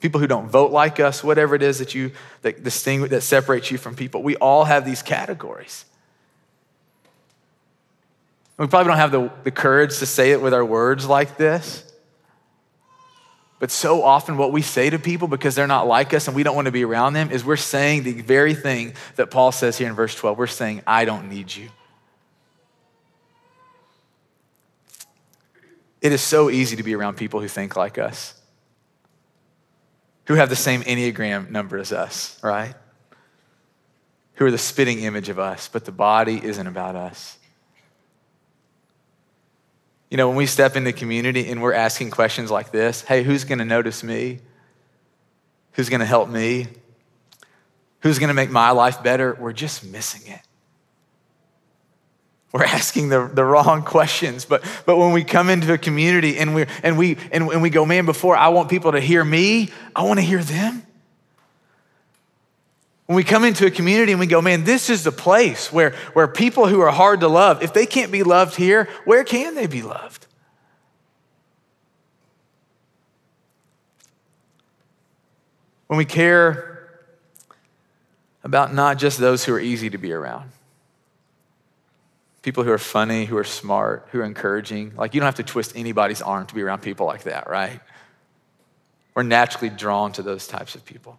people 0.00 0.20
who 0.20 0.26
don't 0.26 0.48
vote 0.48 0.72
like 0.72 0.98
us, 0.98 1.22
whatever 1.22 1.54
it 1.54 1.62
is 1.62 1.78
that 1.78 1.94
you 1.94 2.10
that 2.42 2.64
distinguish 2.64 3.10
that 3.10 3.20
separates 3.20 3.70
you 3.70 3.78
from 3.78 3.94
people. 3.94 4.22
We 4.22 4.36
all 4.36 4.64
have 4.64 4.84
these 4.84 5.02
categories. 5.02 5.84
We 8.56 8.66
probably 8.66 8.88
don't 8.88 8.98
have 8.98 9.12
the, 9.12 9.30
the 9.44 9.50
courage 9.50 9.98
to 10.00 10.06
say 10.06 10.32
it 10.32 10.42
with 10.42 10.52
our 10.52 10.64
words 10.64 11.06
like 11.06 11.36
this. 11.38 11.84
But 13.58 13.70
so 13.70 14.02
often, 14.02 14.38
what 14.38 14.52
we 14.52 14.62
say 14.62 14.88
to 14.88 14.98
people 14.98 15.28
because 15.28 15.54
they're 15.54 15.66
not 15.66 15.86
like 15.86 16.14
us 16.14 16.26
and 16.28 16.34
we 16.34 16.42
don't 16.42 16.56
want 16.56 16.66
to 16.66 16.72
be 16.72 16.84
around 16.84 17.12
them 17.12 17.30
is 17.30 17.44
we're 17.44 17.56
saying 17.56 18.04
the 18.04 18.12
very 18.22 18.54
thing 18.54 18.94
that 19.16 19.30
Paul 19.30 19.52
says 19.52 19.76
here 19.76 19.88
in 19.88 19.94
verse 19.94 20.14
12. 20.14 20.38
We're 20.38 20.46
saying, 20.46 20.82
I 20.86 21.04
don't 21.04 21.28
need 21.28 21.54
you. 21.54 21.68
It 26.00 26.12
is 26.12 26.22
so 26.22 26.48
easy 26.48 26.76
to 26.76 26.82
be 26.82 26.94
around 26.94 27.18
people 27.18 27.40
who 27.40 27.48
think 27.48 27.76
like 27.76 27.98
us 27.98 28.39
who 30.26 30.34
have 30.34 30.48
the 30.48 30.56
same 30.56 30.82
Enneagram 30.82 31.50
number 31.50 31.78
as 31.78 31.92
us, 31.92 32.38
right? 32.42 32.74
Who 34.34 34.46
are 34.46 34.50
the 34.50 34.58
spitting 34.58 35.00
image 35.00 35.28
of 35.28 35.38
us, 35.38 35.68
but 35.68 35.84
the 35.84 35.92
body 35.92 36.40
isn't 36.42 36.66
about 36.66 36.96
us. 36.96 37.38
You 40.10 40.16
know, 40.16 40.28
when 40.28 40.36
we 40.36 40.46
step 40.46 40.76
into 40.76 40.92
community 40.92 41.48
and 41.50 41.62
we're 41.62 41.72
asking 41.72 42.10
questions 42.10 42.50
like 42.50 42.72
this 42.72 43.02
hey, 43.02 43.22
who's 43.22 43.44
gonna 43.44 43.64
notice 43.64 44.02
me? 44.02 44.40
Who's 45.72 45.88
gonna 45.88 46.04
help 46.04 46.28
me? 46.28 46.66
Who's 48.00 48.18
gonna 48.18 48.34
make 48.34 48.50
my 48.50 48.70
life 48.70 49.02
better? 49.02 49.36
We're 49.38 49.52
just 49.52 49.84
missing 49.84 50.32
it. 50.32 50.40
We're 52.52 52.64
asking 52.64 53.10
the, 53.10 53.30
the 53.32 53.44
wrong 53.44 53.82
questions. 53.82 54.44
But, 54.44 54.64
but 54.84 54.96
when 54.96 55.12
we 55.12 55.22
come 55.22 55.50
into 55.50 55.72
a 55.72 55.78
community 55.78 56.36
and, 56.36 56.54
we 56.54 56.66
and, 56.82 56.98
we, 56.98 57.16
and, 57.30 57.48
and 57.48 57.62
we 57.62 57.70
go, 57.70 57.86
man, 57.86 58.06
before 58.06 58.36
I 58.36 58.48
want 58.48 58.68
people 58.68 58.92
to 58.92 59.00
hear 59.00 59.24
me, 59.24 59.70
I 59.94 60.02
want 60.02 60.18
to 60.18 60.24
hear 60.24 60.42
them. 60.42 60.82
When 63.06 63.16
we 63.16 63.24
come 63.24 63.44
into 63.44 63.66
a 63.66 63.70
community 63.70 64.12
and 64.12 64.20
we 64.20 64.26
go, 64.26 64.40
man, 64.40 64.64
this 64.64 64.88
is 64.88 65.04
the 65.04 65.12
place 65.12 65.72
where, 65.72 65.90
where 66.12 66.28
people 66.28 66.66
who 66.66 66.80
are 66.80 66.92
hard 66.92 67.20
to 67.20 67.28
love, 67.28 67.62
if 67.62 67.72
they 67.72 67.86
can't 67.86 68.12
be 68.12 68.22
loved 68.22 68.56
here, 68.56 68.88
where 69.04 69.24
can 69.24 69.54
they 69.54 69.66
be 69.66 69.82
loved? 69.82 70.26
When 75.88 75.98
we 75.98 76.04
care 76.04 77.00
about 78.44 78.72
not 78.72 78.96
just 78.96 79.18
those 79.18 79.44
who 79.44 79.54
are 79.54 79.60
easy 79.60 79.90
to 79.90 79.98
be 79.98 80.12
around, 80.12 80.52
people 82.42 82.64
who 82.64 82.70
are 82.70 82.78
funny, 82.78 83.26
who 83.26 83.36
are 83.36 83.44
smart, 83.44 84.08
who 84.12 84.20
are 84.20 84.24
encouraging. 84.24 84.94
Like, 84.96 85.14
you 85.14 85.20
don't 85.20 85.26
have 85.26 85.34
to 85.36 85.42
twist 85.42 85.72
anybody's 85.76 86.22
arm 86.22 86.46
to 86.46 86.54
be 86.54 86.62
around 86.62 86.82
people 86.82 87.06
like 87.06 87.24
that, 87.24 87.48
right? 87.48 87.80
We're 89.14 89.24
naturally 89.24 89.68
drawn 89.68 90.12
to 90.12 90.22
those 90.22 90.46
types 90.46 90.74
of 90.74 90.84
people. 90.84 91.18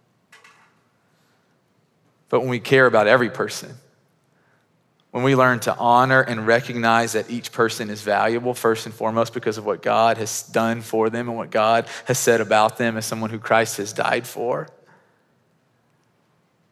But 2.28 2.40
when 2.40 2.48
we 2.48 2.60
care 2.60 2.86
about 2.86 3.06
every 3.06 3.30
person, 3.30 3.74
when 5.10 5.22
we 5.22 5.36
learn 5.36 5.60
to 5.60 5.76
honor 5.76 6.22
and 6.22 6.46
recognize 6.46 7.12
that 7.12 7.30
each 7.30 7.52
person 7.52 7.90
is 7.90 8.00
valuable, 8.00 8.54
first 8.54 8.86
and 8.86 8.94
foremost, 8.94 9.34
because 9.34 9.58
of 9.58 9.66
what 9.66 9.82
God 9.82 10.16
has 10.16 10.42
done 10.44 10.80
for 10.80 11.10
them 11.10 11.28
and 11.28 11.36
what 11.36 11.50
God 11.50 11.86
has 12.06 12.18
said 12.18 12.40
about 12.40 12.78
them 12.78 12.96
as 12.96 13.04
someone 13.04 13.28
who 13.28 13.38
Christ 13.38 13.76
has 13.76 13.92
died 13.92 14.26
for, 14.26 14.68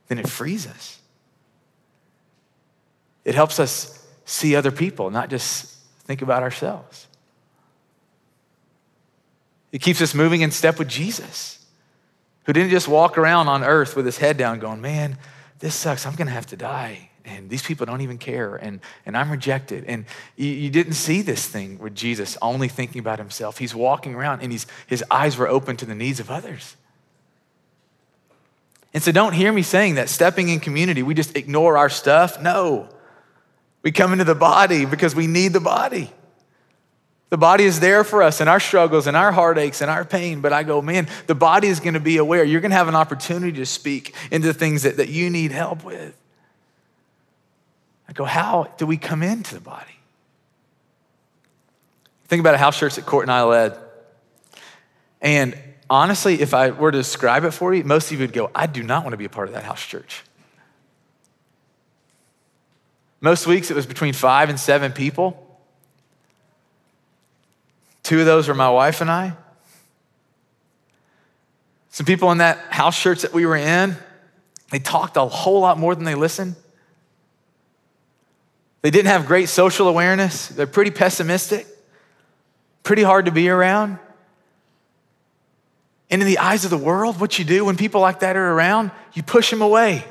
then 0.08 0.18
it 0.18 0.28
frees 0.28 0.66
us. 0.66 0.98
It 3.26 3.34
helps 3.34 3.60
us 3.60 3.99
see 4.30 4.54
other 4.54 4.70
people, 4.70 5.10
not 5.10 5.28
just 5.28 5.66
think 6.04 6.22
about 6.22 6.42
ourselves. 6.42 7.06
It 9.72 9.80
keeps 9.80 10.00
us 10.00 10.14
moving 10.14 10.40
in 10.40 10.50
step 10.50 10.78
with 10.78 10.88
Jesus, 10.88 11.64
who 12.44 12.52
didn't 12.52 12.70
just 12.70 12.88
walk 12.88 13.18
around 13.18 13.48
on 13.48 13.62
earth 13.62 13.94
with 13.96 14.06
his 14.06 14.18
head 14.18 14.36
down 14.36 14.58
going, 14.58 14.80
Man, 14.80 15.18
this 15.58 15.74
sucks. 15.74 16.06
I'm 16.06 16.14
going 16.14 16.26
to 16.26 16.32
have 16.32 16.46
to 16.46 16.56
die. 16.56 17.10
And 17.24 17.50
these 17.50 17.62
people 17.62 17.86
don't 17.86 18.00
even 18.00 18.18
care. 18.18 18.56
And, 18.56 18.80
and 19.04 19.16
I'm 19.16 19.30
rejected. 19.30 19.84
And 19.84 20.06
you, 20.36 20.48
you 20.48 20.70
didn't 20.70 20.94
see 20.94 21.22
this 21.22 21.46
thing 21.46 21.78
with 21.78 21.94
Jesus 21.94 22.38
only 22.40 22.66
thinking 22.66 22.98
about 22.98 23.18
himself. 23.18 23.58
He's 23.58 23.74
walking 23.74 24.14
around 24.14 24.40
and 24.40 24.50
he's, 24.50 24.66
his 24.86 25.04
eyes 25.10 25.36
were 25.36 25.46
open 25.46 25.76
to 25.76 25.86
the 25.86 25.94
needs 25.94 26.18
of 26.18 26.30
others. 26.30 26.76
And 28.94 29.02
so 29.02 29.12
don't 29.12 29.34
hear 29.34 29.52
me 29.52 29.62
saying 29.62 29.96
that 29.96 30.08
stepping 30.08 30.48
in 30.48 30.60
community, 30.60 31.02
we 31.02 31.14
just 31.14 31.36
ignore 31.36 31.76
our 31.76 31.90
stuff. 31.90 32.40
No. 32.40 32.88
We 33.82 33.92
come 33.92 34.12
into 34.12 34.24
the 34.24 34.34
body 34.34 34.84
because 34.84 35.14
we 35.14 35.26
need 35.26 35.52
the 35.52 35.60
body. 35.60 36.10
The 37.30 37.38
body 37.38 37.64
is 37.64 37.78
there 37.78 38.02
for 38.02 38.22
us 38.22 38.40
and 38.40 38.50
our 38.50 38.60
struggles 38.60 39.06
and 39.06 39.16
our 39.16 39.30
heartaches 39.30 39.80
and 39.80 39.90
our 39.90 40.04
pain. 40.04 40.40
But 40.40 40.52
I 40.52 40.64
go, 40.64 40.82
man, 40.82 41.08
the 41.28 41.34
body 41.34 41.68
is 41.68 41.78
going 41.78 41.94
to 41.94 42.00
be 42.00 42.16
aware. 42.16 42.42
You're 42.42 42.60
going 42.60 42.72
to 42.72 42.76
have 42.76 42.88
an 42.88 42.96
opportunity 42.96 43.52
to 43.58 43.66
speak 43.66 44.14
into 44.30 44.52
things 44.52 44.82
that, 44.82 44.96
that 44.96 45.08
you 45.08 45.30
need 45.30 45.52
help 45.52 45.84
with. 45.84 46.16
I 48.08 48.12
go, 48.12 48.24
how 48.24 48.74
do 48.76 48.86
we 48.86 48.96
come 48.96 49.22
into 49.22 49.54
the 49.54 49.60
body? 49.60 49.86
Think 52.26 52.40
about 52.40 52.54
a 52.54 52.58
house 52.58 52.78
church 52.78 52.96
that 52.96 53.06
Court 53.06 53.24
and 53.24 53.32
I 53.32 53.44
led. 53.44 53.78
And 55.20 55.56
honestly, 55.88 56.40
if 56.40 56.52
I 56.52 56.70
were 56.70 56.90
to 56.90 56.98
describe 56.98 57.44
it 57.44 57.52
for 57.52 57.72
you, 57.72 57.84
most 57.84 58.06
of 58.06 58.12
you 58.12 58.18
would 58.18 58.32
go, 58.32 58.50
I 58.54 58.66
do 58.66 58.82
not 58.82 59.04
want 59.04 59.12
to 59.12 59.16
be 59.16 59.24
a 59.24 59.28
part 59.28 59.46
of 59.46 59.54
that 59.54 59.62
house 59.62 59.84
church. 59.84 60.24
Most 63.20 63.46
weeks 63.46 63.70
it 63.70 63.74
was 63.74 63.86
between 63.86 64.14
five 64.14 64.48
and 64.48 64.58
seven 64.58 64.92
people. 64.92 65.46
Two 68.02 68.20
of 68.20 68.26
those 68.26 68.48
were 68.48 68.54
my 68.54 68.70
wife 68.70 69.00
and 69.00 69.10
I. 69.10 69.34
Some 71.90 72.06
people 72.06 72.32
in 72.32 72.38
that 72.38 72.58
house 72.70 73.00
church 73.00 73.22
that 73.22 73.32
we 73.32 73.44
were 73.44 73.56
in, 73.56 73.96
they 74.70 74.78
talked 74.78 75.16
a 75.16 75.24
whole 75.26 75.60
lot 75.60 75.78
more 75.78 75.94
than 75.94 76.04
they 76.04 76.14
listened. 76.14 76.56
They 78.82 78.90
didn't 78.90 79.08
have 79.08 79.26
great 79.26 79.48
social 79.48 79.88
awareness. 79.88 80.48
They're 80.48 80.66
pretty 80.66 80.90
pessimistic, 80.90 81.66
pretty 82.82 83.02
hard 83.02 83.26
to 83.26 83.30
be 83.30 83.48
around. 83.50 83.98
And 86.10 86.22
in 86.22 86.26
the 86.26 86.38
eyes 86.38 86.64
of 86.64 86.70
the 86.70 86.78
world, 86.78 87.20
what 87.20 87.38
you 87.38 87.44
do 87.44 87.64
when 87.64 87.76
people 87.76 88.00
like 88.00 88.20
that 88.20 88.36
are 88.36 88.52
around, 88.52 88.90
you 89.12 89.22
push 89.22 89.50
them 89.50 89.60
away. 89.60 90.04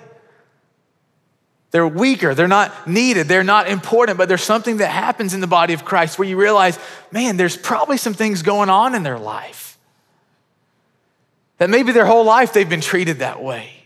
They're 1.72 1.88
weaker, 1.88 2.34
they're 2.34 2.48
not 2.48 2.88
needed, 2.88 3.28
they're 3.28 3.44
not 3.44 3.68
important, 3.68 4.18
but 4.18 4.28
there's 4.28 4.44
something 4.44 4.78
that 4.78 4.88
happens 4.88 5.34
in 5.34 5.40
the 5.40 5.48
body 5.48 5.74
of 5.74 5.86
Christ 5.86 6.18
where 6.18 6.28
you 6.28 6.36
realize, 6.36 6.80
man, 7.12 7.38
there's 7.38 7.56
probably 7.56 7.98
some 7.98 8.14
things 8.14 8.42
going 8.42 8.70
on 8.70 8.96
in 8.96 9.04
their 9.04 9.20
life. 9.20 9.78
That 11.58 11.70
maybe 11.70 11.92
their 11.92 12.06
whole 12.06 12.24
life 12.24 12.54
they've 12.54 12.70
been 12.70 12.82
treated 12.82 13.20
that 13.20 13.44
way. 13.44 13.80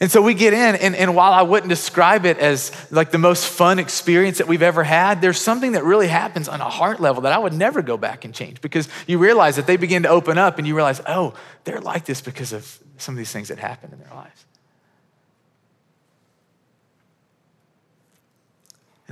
And 0.00 0.10
so 0.10 0.20
we 0.20 0.34
get 0.34 0.52
in, 0.52 0.74
and, 0.74 0.96
and 0.96 1.14
while 1.14 1.32
I 1.32 1.42
wouldn't 1.42 1.68
describe 1.68 2.26
it 2.26 2.36
as 2.38 2.72
like 2.90 3.12
the 3.12 3.18
most 3.18 3.46
fun 3.46 3.78
experience 3.78 4.38
that 4.38 4.48
we've 4.48 4.62
ever 4.62 4.82
had, 4.82 5.20
there's 5.20 5.40
something 5.40 5.72
that 5.72 5.84
really 5.84 6.08
happens 6.08 6.48
on 6.48 6.60
a 6.60 6.68
heart 6.68 6.98
level 6.98 7.22
that 7.22 7.32
I 7.32 7.38
would 7.38 7.52
never 7.52 7.82
go 7.82 7.96
back 7.96 8.24
and 8.24 8.34
change 8.34 8.60
because 8.60 8.88
you 9.06 9.18
realize 9.18 9.54
that 9.54 9.68
they 9.68 9.76
begin 9.76 10.02
to 10.02 10.08
open 10.08 10.38
up 10.38 10.58
and 10.58 10.66
you 10.66 10.74
realize, 10.74 11.00
oh, 11.06 11.34
they're 11.62 11.80
like 11.80 12.04
this 12.04 12.20
because 12.20 12.52
of 12.52 12.80
some 12.96 13.14
of 13.14 13.18
these 13.18 13.30
things 13.30 13.46
that 13.46 13.60
happened 13.60 13.92
in 13.92 14.00
their 14.00 14.12
lives. 14.12 14.44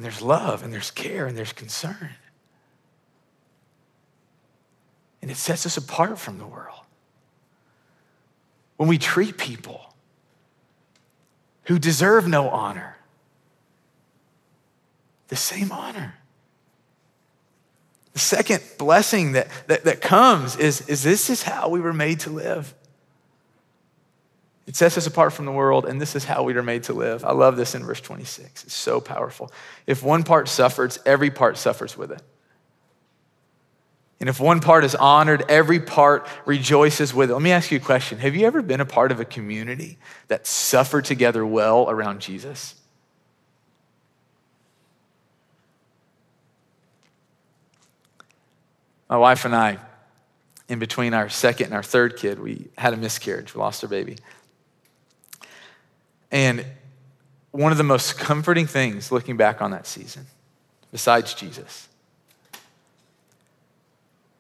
And 0.01 0.05
there's 0.07 0.23
love, 0.23 0.63
and 0.63 0.73
there's 0.73 0.91
care, 0.91 1.27
and 1.27 1.37
there's 1.37 1.53
concern. 1.53 2.09
And 5.21 5.31
it 5.31 5.37
sets 5.37 5.67
us 5.67 5.77
apart 5.77 6.19
from 6.19 6.39
the 6.39 6.47
world. 6.47 6.87
When 8.79 8.89
we 8.89 8.97
treat 8.97 9.37
people, 9.37 9.93
who 11.65 11.79
deserve 11.79 12.27
no 12.27 12.49
honor. 12.49 12.97
The 15.29 15.37
same 15.37 15.71
honor. 15.71 16.15
The 18.15 18.21
second 18.21 18.63
blessing 18.79 19.33
that, 19.33 19.49
that, 19.67 19.85
that 19.85 20.01
comes 20.01 20.57
is, 20.57 20.81
is 20.89 21.03
this 21.03 21.29
is 21.29 21.43
how 21.43 21.69
we 21.69 21.79
were 21.79 21.93
made 21.93 22.21
to 22.21 22.31
live. 22.31 22.73
It 24.67 24.77
sets 24.77 24.97
us 24.97 25.07
apart 25.07 25.33
from 25.33 25.47
the 25.47 25.53
world, 25.53 25.87
and 25.87 26.01
this 26.01 26.15
is 26.15 26.25
how 26.25 26.43
we 26.43 26.55
are 26.55 26.63
made 26.63 26.85
to 26.85 26.93
live. 26.93 27.25
I 27.25 27.33
love 27.33 27.57
this 27.57 27.75
in 27.75 27.85
verse 27.85 28.01
26. 28.01 28.65
It's 28.65 28.75
so 28.75 29.01
powerful. 29.01 29.51
If 29.87 30.03
one 30.03 30.23
part 30.23 30.49
suffers, 30.49 30.99
every 31.05 31.31
part 31.31 31.59
suffers 31.59 31.97
with 31.97 32.13
it. 32.13 32.23
And 34.21 34.29
if 34.29 34.39
one 34.39 34.61
part 34.61 34.85
is 34.85 34.95
honored, 34.95 35.45
every 35.49 35.81
part 35.81 36.29
rejoices 36.45 37.15
with 37.15 37.31
it. 37.31 37.33
Let 37.33 37.43
me 37.43 37.53
ask 37.53 37.71
you 37.71 37.79
a 37.79 37.81
question 37.81 38.19
Have 38.19 38.37
you 38.37 38.47
ever 38.47 38.61
been 38.61 38.81
a 38.81 38.87
part 38.87 39.13
of 39.13 39.19
a 39.19 39.25
community 39.25 39.99
that 40.29 40.47
suffered 40.47 41.07
together 41.07 41.45
well 41.45 41.89
around 41.89 42.21
Jesus? 42.21 42.75
My 49.09 49.17
wife 49.17 49.45
and 49.45 49.57
I, 49.57 49.79
in 50.69 50.79
between 50.79 51.15
our 51.15 51.29
second 51.29 51.67
and 51.67 51.75
our 51.75 51.83
third 51.83 52.17
kid, 52.17 52.39
we 52.39 52.69
had 52.79 52.95
a 52.95 52.97
miscarriage. 52.97 53.55
We 53.55 53.61
lost 53.61 53.83
our 53.83 53.91
baby. 53.91 54.19
And 56.31 56.65
one 57.51 57.73
of 57.73 57.79
the 57.79 57.85
most 57.85 58.19
comforting 58.19 58.67
things 58.67 59.11
looking 59.11 59.37
back 59.37 59.61
on 59.61 59.73
that 59.73 59.87
season, 59.87 60.27
besides 60.93 61.35
Jesus, 61.35 61.89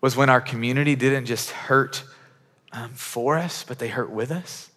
was 0.00 0.16
when 0.16 0.30
our 0.30 0.40
community 0.40 0.94
didn't 0.94 1.26
just 1.26 1.50
hurt 1.50 2.04
um, 2.72 2.90
for 2.90 3.36
us, 3.36 3.64
but 3.64 3.78
they 3.78 3.88
hurt 3.88 4.10
with 4.10 4.30
us. 4.30 4.70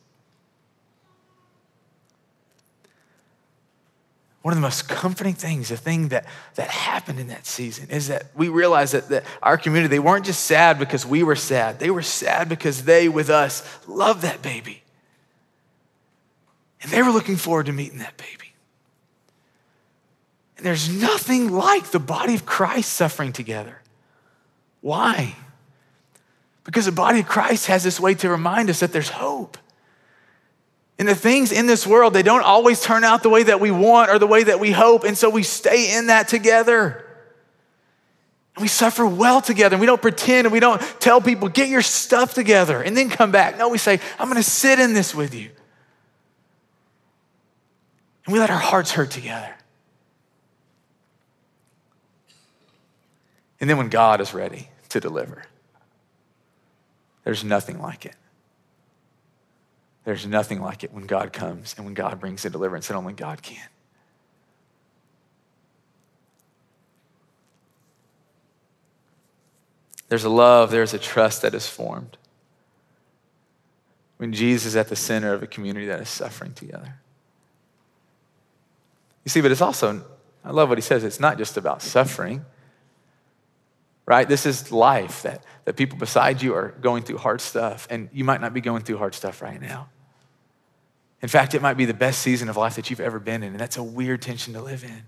One 4.42 4.52
of 4.52 4.58
the 4.58 4.62
most 4.62 4.90
comforting 4.90 5.36
things, 5.36 5.70
the 5.70 5.78
thing 5.78 6.10
that, 6.10 6.26
that 6.56 6.68
happened 6.68 7.18
in 7.18 7.28
that 7.28 7.46
season, 7.46 7.90
is 7.90 8.10
that 8.10 8.26
we 8.36 8.50
realized 8.50 8.94
that, 8.94 9.08
that 9.08 9.24
our 9.42 9.58
community, 9.58 9.88
they 9.88 10.00
weren't 10.00 10.26
just 10.26 10.44
sad 10.44 10.78
because 10.78 11.06
we 11.06 11.24
were 11.24 11.38
sad. 11.38 11.80
They 11.80 11.90
were 11.90 12.02
sad 12.02 12.50
because 12.50 12.84
they, 12.84 13.08
with 13.08 13.30
us, 13.30 13.64
loved 13.88 14.22
that 14.24 14.42
baby. 14.42 14.83
And 16.84 16.92
they 16.92 17.02
were 17.02 17.12
looking 17.12 17.38
forward 17.38 17.66
to 17.68 17.72
meeting 17.72 18.00
that 18.00 18.18
baby. 18.18 18.54
And 20.58 20.66
there's 20.66 20.90
nothing 20.90 21.52
like 21.52 21.92
the 21.92 22.00
body 22.00 22.36
of 22.36 22.46
Christ 22.46 22.94
suffering 22.94 23.34
together. 23.34 23.82
Why? 24.82 25.36
Because 26.66 26.86
the 26.86 26.92
body 26.92 27.22
of 27.22 27.28
Christ 27.28 27.68
has 27.68 27.84
this 27.84 28.00
way 28.00 28.14
to 28.16 28.30
remind 28.30 28.70
us 28.70 28.82
that 28.82 28.92
there's 28.94 29.10
hope. 29.10 29.58
And 31.00 31.08
the 31.08 31.16
things 31.16 31.52
in 31.52 31.68
this 31.68 31.88
world, 31.88 32.14
they 32.14 32.22
don't 32.22 32.44
always 32.44 32.82
turn 32.82 33.04
out 33.04 33.24
the 33.24 33.30
way 33.30 33.44
that 33.44 33.60
we 33.60 33.72
want 33.72 34.12
or 34.12 34.20
the 34.20 34.28
way 34.28 34.44
that 34.44 34.60
we 34.60 34.72
hope. 34.72 35.04
And 35.06 35.18
so 35.18 35.30
we 35.30 35.44
stay 35.44 35.98
in 35.98 36.08
that 36.08 36.28
together. 36.28 37.06
And 38.56 38.62
we 38.62 38.68
suffer 38.68 39.06
well 39.06 39.42
together. 39.42 39.76
And 39.76 39.82
we 39.82 39.88
don't 39.88 40.02
pretend 40.02 40.46
and 40.46 40.54
we 40.54 40.60
don't 40.60 40.80
tell 41.00 41.20
people, 41.20 41.50
get 41.50 41.70
your 41.70 41.82
stuff 41.82 42.34
together 42.34 42.82
and 42.82 42.96
then 42.96 43.10
come 43.10 43.32
back. 43.32 43.58
No, 43.58 43.70
we 43.70 43.78
say, 43.78 44.00
I'm 44.20 44.30
going 44.30 44.42
to 44.42 44.50
sit 44.50 44.80
in 44.80 44.94
this 44.94 45.16
with 45.16 45.34
you. 45.34 45.50
And 48.26 48.34
we 48.34 48.40
let 48.40 48.50
our 48.50 48.58
hearts 48.58 48.92
hurt 48.92 49.12
together. 49.12 49.56
And 53.60 53.70
then 53.70 53.78
when 53.78 53.90
God 53.90 54.22
is 54.22 54.34
ready, 54.34 54.70
to 54.94 55.00
deliver. 55.00 55.44
There's 57.24 57.44
nothing 57.44 57.82
like 57.82 58.06
it. 58.06 58.16
There's 60.04 60.28
nothing 60.28 60.62
like 60.62 60.84
it 60.84 60.94
when 60.94 61.08
God 61.08 61.34
comes 61.34 61.74
and 61.76 61.86
when 61.86 61.96
God 61.96 62.20
brings 62.20 62.44
the 62.44 62.50
deliverance 62.52 62.88
that 62.90 62.96
only 62.96 63.14
God 63.14 63.42
can. 63.42 63.68
There's 70.10 70.26
a 70.26 70.30
love, 70.30 70.70
there's 70.70 70.94
a 70.94 71.00
trust 71.00 71.42
that 71.42 71.56
is 71.56 71.68
formed 71.68 72.18
when 74.18 74.32
Jesus 74.32 74.68
is 74.68 74.76
at 74.76 74.90
the 74.90 74.96
center 74.96 75.34
of 75.34 75.42
a 75.42 75.48
community 75.48 75.88
that 75.88 76.00
is 76.00 76.10
suffering 76.10 76.54
together. 76.54 77.00
You 79.24 79.30
see, 79.30 79.42
but 79.42 79.52
it's 79.52 79.62
also, 79.62 80.04
I 80.44 80.52
love 80.52 80.70
what 80.70 80.78
he 80.78 80.82
says, 80.82 81.04
it's 81.04 81.20
not 81.20 81.38
just 81.38 81.58
about 81.58 81.82
suffering 81.82 82.46
right? 84.06 84.28
This 84.28 84.46
is 84.46 84.72
life 84.72 85.22
that, 85.24 85.44
that 85.66 85.76
people 85.76 85.98
beside 85.98 86.42
you 86.42 86.56
are 86.56 86.70
going 86.82 87.04
through 87.04 87.18
hard 87.18 87.42
stuff, 87.42 87.88
and 87.90 88.10
you 88.12 88.24
might 88.24 88.42
not 88.42 88.54
be 88.54 88.62
going 88.62 88.84
through 88.84 88.98
hard 88.98 89.16
stuff 89.16 89.42
right 89.42 89.62
now. 89.62 89.90
In 91.22 91.30
fact, 91.30 91.56
it 91.56 91.62
might 91.62 91.76
be 91.76 91.86
the 91.86 91.94
best 91.94 92.22
season 92.22 92.50
of 92.50 92.58
life 92.58 92.76
that 92.76 92.90
you've 92.90 93.00
ever 93.00 93.20
been 93.20 93.44
in, 93.44 93.52
and 93.52 93.60
that's 93.60 93.78
a 93.78 93.84
weird 93.84 94.22
tension 94.22 94.54
to 94.54 94.62
live 94.62 94.84
in. 94.84 95.04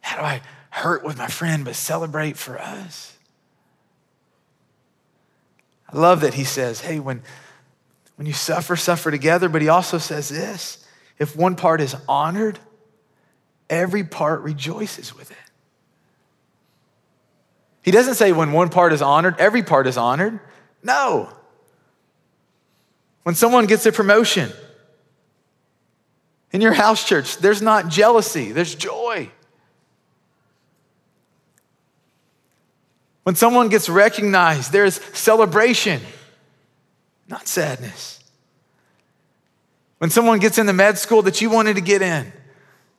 How 0.00 0.18
do 0.18 0.22
I 0.22 0.42
hurt 0.70 1.04
with 1.04 1.18
my 1.18 1.26
friend 1.26 1.64
but 1.64 1.74
celebrate 1.74 2.36
for 2.36 2.60
us? 2.60 3.16
I 5.92 5.98
love 5.98 6.20
that 6.20 6.34
he 6.34 6.44
says, 6.44 6.80
hey, 6.80 7.00
when, 7.00 7.22
when 8.16 8.26
you 8.26 8.32
suffer, 8.32 8.76
suffer 8.76 9.10
together, 9.10 9.48
but 9.48 9.62
he 9.62 9.68
also 9.68 9.98
says 9.98 10.28
this 10.28 10.85
if 11.18 11.36
one 11.36 11.56
part 11.56 11.80
is 11.80 11.96
honored, 12.08 12.58
every 13.70 14.04
part 14.04 14.42
rejoices 14.42 15.14
with 15.14 15.30
it. 15.30 15.36
He 17.82 17.90
doesn't 17.90 18.14
say 18.16 18.32
when 18.32 18.52
one 18.52 18.68
part 18.68 18.92
is 18.92 19.00
honored, 19.00 19.36
every 19.38 19.62
part 19.62 19.86
is 19.86 19.96
honored. 19.96 20.40
No. 20.82 21.32
When 23.22 23.34
someone 23.34 23.66
gets 23.66 23.86
a 23.86 23.92
promotion 23.92 24.52
in 26.52 26.60
your 26.60 26.72
house 26.72 27.08
church, 27.08 27.38
there's 27.38 27.62
not 27.62 27.88
jealousy, 27.88 28.52
there's 28.52 28.74
joy. 28.74 29.30
When 33.22 33.34
someone 33.34 33.68
gets 33.68 33.88
recognized, 33.88 34.70
there's 34.70 35.00
celebration, 35.12 36.00
not 37.26 37.48
sadness. 37.48 38.15
When 39.98 40.10
someone 40.10 40.38
gets 40.38 40.58
in 40.58 40.66
the 40.66 40.72
med 40.72 40.98
school 40.98 41.22
that 41.22 41.40
you 41.40 41.50
wanted 41.50 41.76
to 41.76 41.80
get 41.80 42.02
in, 42.02 42.32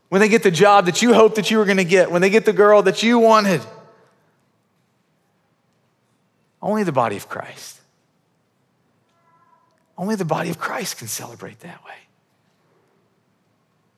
when 0.09 0.21
they 0.21 0.29
get 0.29 0.43
the 0.43 0.51
job 0.51 0.85
that 0.85 1.01
you 1.01 1.13
hoped 1.13 1.35
that 1.35 1.51
you 1.51 1.57
were 1.57 1.65
going 1.65 1.77
to 1.77 1.83
get, 1.83 2.11
when 2.11 2.21
they 2.21 2.29
get 2.29 2.45
the 2.45 2.53
girl 2.53 2.81
that 2.83 3.03
you 3.03 3.19
wanted, 3.19 3.61
only 6.61 6.83
the 6.83 6.91
body 6.91 7.17
of 7.17 7.29
Christ. 7.29 7.79
Only 9.97 10.15
the 10.15 10.25
body 10.25 10.49
of 10.49 10.59
Christ 10.59 10.97
can 10.97 11.07
celebrate 11.07 11.59
that 11.61 11.83
way. 11.83 12.06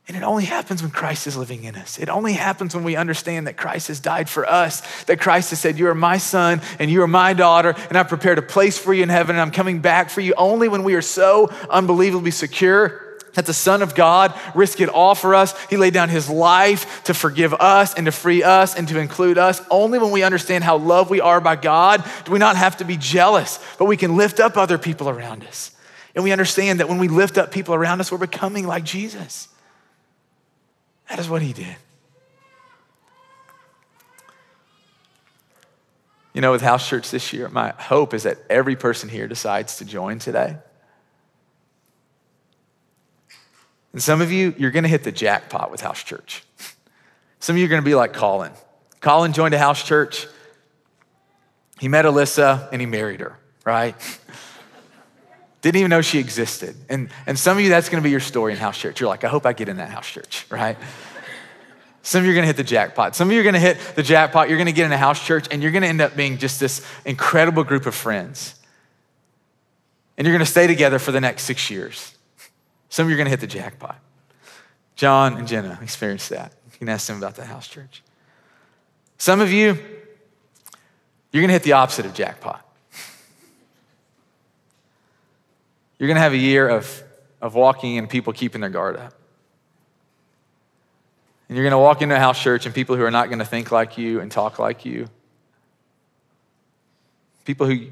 And 0.09 0.17
it 0.17 0.23
only 0.23 0.45
happens 0.45 0.81
when 0.81 0.89
Christ 0.89 1.27
is 1.27 1.37
living 1.37 1.65
in 1.65 1.75
us. 1.75 1.99
It 1.99 2.09
only 2.09 2.33
happens 2.33 2.73
when 2.73 2.83
we 2.83 2.95
understand 2.95 3.45
that 3.45 3.57
Christ 3.57 3.89
has 3.89 3.99
died 3.99 4.27
for 4.27 4.49
us, 4.49 4.81
that 5.03 5.21
Christ 5.21 5.51
has 5.51 5.59
said, 5.59 5.77
You 5.77 5.87
are 5.89 5.93
my 5.93 6.17
son 6.17 6.61
and 6.79 6.89
you 6.89 7.03
are 7.03 7.07
my 7.07 7.33
daughter, 7.33 7.75
and 7.89 7.95
I've 7.95 8.07
prepared 8.07 8.39
a 8.39 8.41
place 8.41 8.75
for 8.75 8.91
you 8.91 9.03
in 9.03 9.09
heaven, 9.09 9.35
and 9.35 9.41
I'm 9.41 9.51
coming 9.51 9.81
back 9.81 10.09
for 10.09 10.21
you. 10.21 10.33
Only 10.35 10.67
when 10.67 10.83
we 10.83 10.95
are 10.95 11.03
so 11.03 11.53
unbelievably 11.69 12.31
secure 12.31 13.17
that 13.35 13.45
the 13.45 13.53
Son 13.53 13.83
of 13.83 13.93
God 13.93 14.33
risked 14.55 14.81
it 14.81 14.89
all 14.89 15.13
for 15.13 15.35
us. 15.35 15.53
He 15.67 15.77
laid 15.77 15.93
down 15.93 16.09
his 16.09 16.27
life 16.27 17.03
to 17.03 17.13
forgive 17.13 17.53
us 17.53 17.93
and 17.93 18.07
to 18.07 18.11
free 18.11 18.41
us 18.41 18.75
and 18.75 18.87
to 18.87 18.97
include 18.97 19.37
us. 19.37 19.61
Only 19.69 19.99
when 19.99 20.09
we 20.09 20.23
understand 20.23 20.63
how 20.63 20.77
loved 20.77 21.11
we 21.11 21.21
are 21.21 21.39
by 21.39 21.55
God 21.55 22.03
do 22.25 22.31
we 22.31 22.39
not 22.39 22.55
have 22.55 22.77
to 22.77 22.83
be 22.83 22.97
jealous, 22.97 23.59
but 23.77 23.85
we 23.85 23.95
can 23.95 24.17
lift 24.17 24.39
up 24.39 24.57
other 24.57 24.79
people 24.79 25.07
around 25.07 25.43
us. 25.43 25.69
And 26.15 26.23
we 26.23 26.31
understand 26.31 26.79
that 26.79 26.89
when 26.89 26.97
we 26.97 27.09
lift 27.09 27.37
up 27.37 27.51
people 27.51 27.75
around 27.75 28.01
us, 28.01 28.11
we're 28.11 28.17
becoming 28.17 28.65
like 28.65 28.83
Jesus. 28.83 29.48
That 31.09 31.19
is 31.19 31.27
what 31.27 31.41
he 31.41 31.53
did. 31.53 31.75
You 36.33 36.41
know, 36.41 36.51
with 36.51 36.61
House 36.61 36.87
Church 36.87 37.09
this 37.09 37.33
year, 37.33 37.49
my 37.49 37.73
hope 37.77 38.13
is 38.13 38.23
that 38.23 38.37
every 38.49 38.75
person 38.75 39.09
here 39.09 39.27
decides 39.27 39.77
to 39.77 39.85
join 39.85 40.19
today. 40.19 40.57
And 43.91 44.01
some 44.01 44.21
of 44.21 44.31
you, 44.31 44.53
you're 44.57 44.71
going 44.71 44.83
to 44.83 44.89
hit 44.89 45.03
the 45.03 45.11
jackpot 45.11 45.71
with 45.71 45.81
House 45.81 46.03
Church. 46.03 46.43
Some 47.41 47.55
of 47.55 47.59
you 47.59 47.65
are 47.65 47.69
going 47.69 47.81
to 47.81 47.85
be 47.85 47.95
like 47.95 48.11
Colin. 48.11 48.51
Colin 48.99 49.31
joined 49.31 49.53
a 49.53 49.57
house 49.57 49.81
church. 49.81 50.27
He 51.79 51.87
met 51.87 52.03
Alyssa 52.03 52.67
and 52.73 52.81
he 52.81 52.85
married 52.85 53.21
her, 53.21 53.39
right? 53.63 53.95
Didn't 55.61 55.79
even 55.79 55.89
know 55.89 56.01
she 56.01 56.19
existed. 56.19 56.75
And, 56.87 57.09
and 57.25 57.37
some 57.37 57.57
of 57.57 57.63
you, 57.63 57.69
that's 57.69 57.89
going 57.89 58.01
to 58.01 58.03
be 58.03 58.11
your 58.11 58.21
story 58.21 58.53
in 58.53 58.59
house 58.59 58.77
church. 58.77 58.99
You're 59.01 59.09
like, 59.09 59.23
I 59.23 59.27
hope 59.27 59.45
I 59.45 59.53
get 59.53 59.67
in 59.67 59.77
that 59.77 59.89
house 59.89 60.09
church, 60.09 60.45
right? 60.49 60.77
Some 62.01 62.19
of 62.19 62.25
you 62.25 62.31
are 62.31 62.33
going 62.33 62.43
to 62.43 62.47
hit 62.47 62.57
the 62.57 62.63
jackpot. 62.63 63.15
Some 63.15 63.27
of 63.27 63.33
you 63.33 63.41
are 63.41 63.43
going 63.43 63.53
to 63.53 63.59
hit 63.59 63.77
the 63.95 64.03
jackpot. 64.03 64.47
You're 64.47 64.57
going 64.57 64.67
to 64.67 64.73
get 64.73 64.85
in 64.85 64.91
a 64.91 64.97
house 64.97 65.23
church 65.23 65.47
and 65.51 65.61
you're 65.61 65.71
going 65.71 65.81
to 65.81 65.87
end 65.89 66.01
up 66.01 66.15
being 66.15 66.37
just 66.37 66.59
this 66.59 66.85
incredible 67.05 67.63
group 67.63 67.85
of 67.85 67.93
friends. 67.93 68.55
And 70.17 70.25
you're 70.25 70.35
going 70.35 70.45
to 70.45 70.51
stay 70.51 70.65
together 70.65 70.97
for 70.97 71.11
the 71.11 71.21
next 71.21 71.43
six 71.43 71.69
years. 71.69 72.15
Some 72.89 73.05
of 73.05 73.09
you 73.09 73.15
are 73.15 73.17
going 73.17 73.25
to 73.25 73.31
hit 73.31 73.41
the 73.41 73.47
jackpot. 73.47 73.99
John 74.95 75.37
and 75.37 75.47
Jenna 75.47 75.77
experienced 75.81 76.29
that. 76.29 76.53
You 76.71 76.77
can 76.77 76.89
ask 76.89 77.07
them 77.07 77.17
about 77.17 77.35
the 77.35 77.45
house 77.45 77.67
church. 77.67 78.01
Some 79.17 79.41
of 79.41 79.51
you, 79.51 79.77
you're 81.31 81.41
going 81.41 81.47
to 81.47 81.53
hit 81.53 81.63
the 81.63 81.73
opposite 81.73 82.05
of 82.05 82.13
jackpot. 82.13 82.65
You're 85.99 86.07
going 86.07 86.15
to 86.15 86.21
have 86.21 86.33
a 86.33 86.38
year 86.38 86.67
of, 86.67 87.03
of 87.41 87.53
walking 87.53 87.97
and 87.97 88.09
people 88.09 88.33
keeping 88.33 88.62
their 88.62 88.69
guard 88.69 88.95
up. 88.95 89.13
And 91.47 91.57
you're 91.57 91.65
going 91.65 91.71
to 91.71 91.77
walk 91.77 92.01
into 92.01 92.15
a 92.15 92.19
house 92.19 92.41
church 92.41 92.65
and 92.65 92.73
people 92.73 92.95
who 92.95 93.03
are 93.03 93.12
not 93.12 93.27
going 93.27 93.39
to 93.39 93.45
think 93.45 93.71
like 93.71 93.97
you 93.97 94.21
and 94.21 94.31
talk 94.31 94.59
like 94.59 94.85
you. 94.85 95.07
People 97.43 97.67
who 97.67 97.88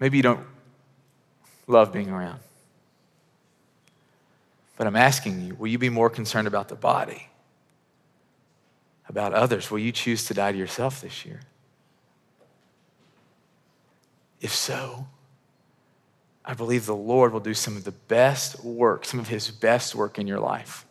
maybe 0.00 0.16
you 0.16 0.22
don't 0.22 0.44
love 1.66 1.92
being 1.92 2.10
around. 2.10 2.40
But 4.76 4.86
I'm 4.86 4.96
asking 4.96 5.42
you, 5.42 5.54
will 5.54 5.68
you 5.68 5.78
be 5.78 5.90
more 5.90 6.10
concerned 6.10 6.48
about 6.48 6.68
the 6.68 6.74
body? 6.74 7.28
About 9.08 9.34
others? 9.34 9.70
Will 9.70 9.78
you 9.78 9.92
choose 9.92 10.24
to 10.26 10.34
die 10.34 10.52
to 10.52 10.58
yourself 10.58 11.00
this 11.02 11.24
year? 11.24 11.42
If 14.40 14.52
so, 14.52 15.06
I 16.44 16.54
believe 16.54 16.86
the 16.86 16.96
Lord 16.96 17.32
will 17.32 17.40
do 17.40 17.54
some 17.54 17.76
of 17.76 17.84
the 17.84 17.92
best 17.92 18.64
work, 18.64 19.04
some 19.04 19.20
of 19.20 19.28
his 19.28 19.50
best 19.50 19.94
work 19.94 20.18
in 20.18 20.26
your 20.26 20.40
life. 20.40 20.84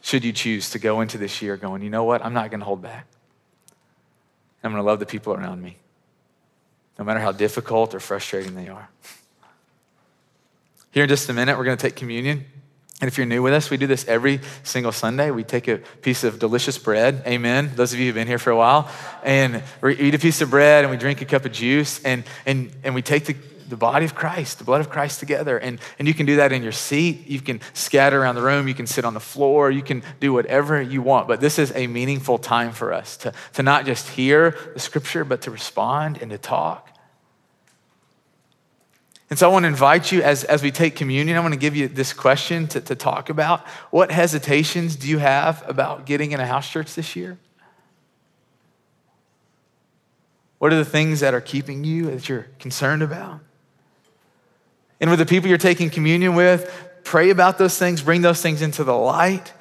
Should 0.00 0.24
you 0.24 0.32
choose 0.32 0.70
to 0.70 0.78
go 0.78 1.00
into 1.00 1.18
this 1.18 1.42
year 1.42 1.56
going, 1.56 1.82
you 1.82 1.90
know 1.90 2.04
what, 2.04 2.24
I'm 2.24 2.32
not 2.32 2.50
going 2.50 2.60
to 2.60 2.66
hold 2.66 2.82
back. 2.82 3.06
I'm 4.62 4.70
going 4.70 4.82
to 4.82 4.86
love 4.86 5.00
the 5.00 5.06
people 5.06 5.34
around 5.34 5.62
me, 5.62 5.76
no 6.98 7.04
matter 7.04 7.20
how 7.20 7.32
difficult 7.32 7.94
or 7.94 8.00
frustrating 8.00 8.54
they 8.54 8.68
are. 8.68 8.88
Here 10.92 11.02
in 11.02 11.08
just 11.08 11.28
a 11.28 11.32
minute, 11.32 11.58
we're 11.58 11.64
going 11.64 11.76
to 11.76 11.82
take 11.82 11.96
communion. 11.96 12.44
And 13.00 13.08
if 13.08 13.18
you're 13.18 13.26
new 13.26 13.42
with 13.42 13.52
us, 13.52 13.68
we 13.68 13.76
do 13.76 13.86
this 13.86 14.06
every 14.08 14.40
single 14.62 14.92
Sunday. 14.92 15.30
We 15.30 15.44
take 15.44 15.68
a 15.68 15.78
piece 15.78 16.24
of 16.24 16.38
delicious 16.38 16.78
bread. 16.78 17.22
Amen. 17.26 17.72
Those 17.74 17.92
of 17.92 17.98
you 17.98 18.06
who've 18.06 18.14
been 18.14 18.26
here 18.26 18.38
for 18.38 18.50
a 18.50 18.56
while. 18.56 18.90
And 19.22 19.62
we 19.82 19.96
eat 19.96 20.14
a 20.14 20.18
piece 20.18 20.40
of 20.40 20.50
bread 20.50 20.84
and 20.84 20.90
we 20.90 20.96
drink 20.96 21.20
a 21.20 21.26
cup 21.26 21.44
of 21.44 21.52
juice 21.52 22.02
and, 22.04 22.24
and, 22.46 22.72
and 22.82 22.94
we 22.94 23.02
take 23.02 23.26
the 23.26 23.36
the 23.68 23.76
body 23.76 24.04
of 24.04 24.14
Christ, 24.14 24.58
the 24.58 24.64
blood 24.64 24.80
of 24.80 24.90
Christ 24.90 25.20
together. 25.20 25.58
And, 25.58 25.80
and 25.98 26.06
you 26.06 26.14
can 26.14 26.26
do 26.26 26.36
that 26.36 26.52
in 26.52 26.62
your 26.62 26.72
seat. 26.72 27.26
You 27.26 27.40
can 27.40 27.60
scatter 27.72 28.20
around 28.20 28.34
the 28.34 28.42
room. 28.42 28.68
You 28.68 28.74
can 28.74 28.86
sit 28.86 29.04
on 29.04 29.14
the 29.14 29.20
floor. 29.20 29.70
You 29.70 29.82
can 29.82 30.02
do 30.20 30.32
whatever 30.32 30.80
you 30.80 31.02
want. 31.02 31.28
But 31.28 31.40
this 31.40 31.58
is 31.58 31.72
a 31.74 31.86
meaningful 31.86 32.38
time 32.38 32.72
for 32.72 32.92
us 32.92 33.16
to, 33.18 33.32
to 33.54 33.62
not 33.62 33.86
just 33.86 34.08
hear 34.08 34.56
the 34.74 34.80
scripture, 34.80 35.24
but 35.24 35.42
to 35.42 35.50
respond 35.50 36.18
and 36.20 36.30
to 36.30 36.38
talk. 36.38 36.90
And 39.28 39.38
so 39.38 39.48
I 39.48 39.52
want 39.52 39.64
to 39.64 39.68
invite 39.68 40.12
you 40.12 40.22
as, 40.22 40.44
as 40.44 40.62
we 40.62 40.70
take 40.70 40.94
communion, 40.94 41.36
I 41.36 41.40
want 41.40 41.52
to 41.52 41.58
give 41.58 41.74
you 41.74 41.88
this 41.88 42.12
question 42.12 42.68
to, 42.68 42.80
to 42.80 42.94
talk 42.94 43.28
about. 43.28 43.66
What 43.90 44.12
hesitations 44.12 44.94
do 44.94 45.08
you 45.08 45.18
have 45.18 45.68
about 45.68 46.06
getting 46.06 46.30
in 46.30 46.38
a 46.38 46.46
house 46.46 46.70
church 46.70 46.94
this 46.94 47.16
year? 47.16 47.38
What 50.58 50.72
are 50.72 50.76
the 50.76 50.84
things 50.84 51.20
that 51.20 51.34
are 51.34 51.40
keeping 51.40 51.84
you 51.84 52.10
that 52.10 52.28
you're 52.28 52.46
concerned 52.58 53.02
about? 53.02 53.40
And 55.00 55.10
with 55.10 55.18
the 55.18 55.26
people 55.26 55.48
you're 55.48 55.58
taking 55.58 55.90
communion 55.90 56.34
with, 56.34 56.72
pray 57.04 57.30
about 57.30 57.58
those 57.58 57.78
things, 57.78 58.02
bring 58.02 58.22
those 58.22 58.40
things 58.40 58.62
into 58.62 58.84
the 58.84 58.94
light. 58.94 59.52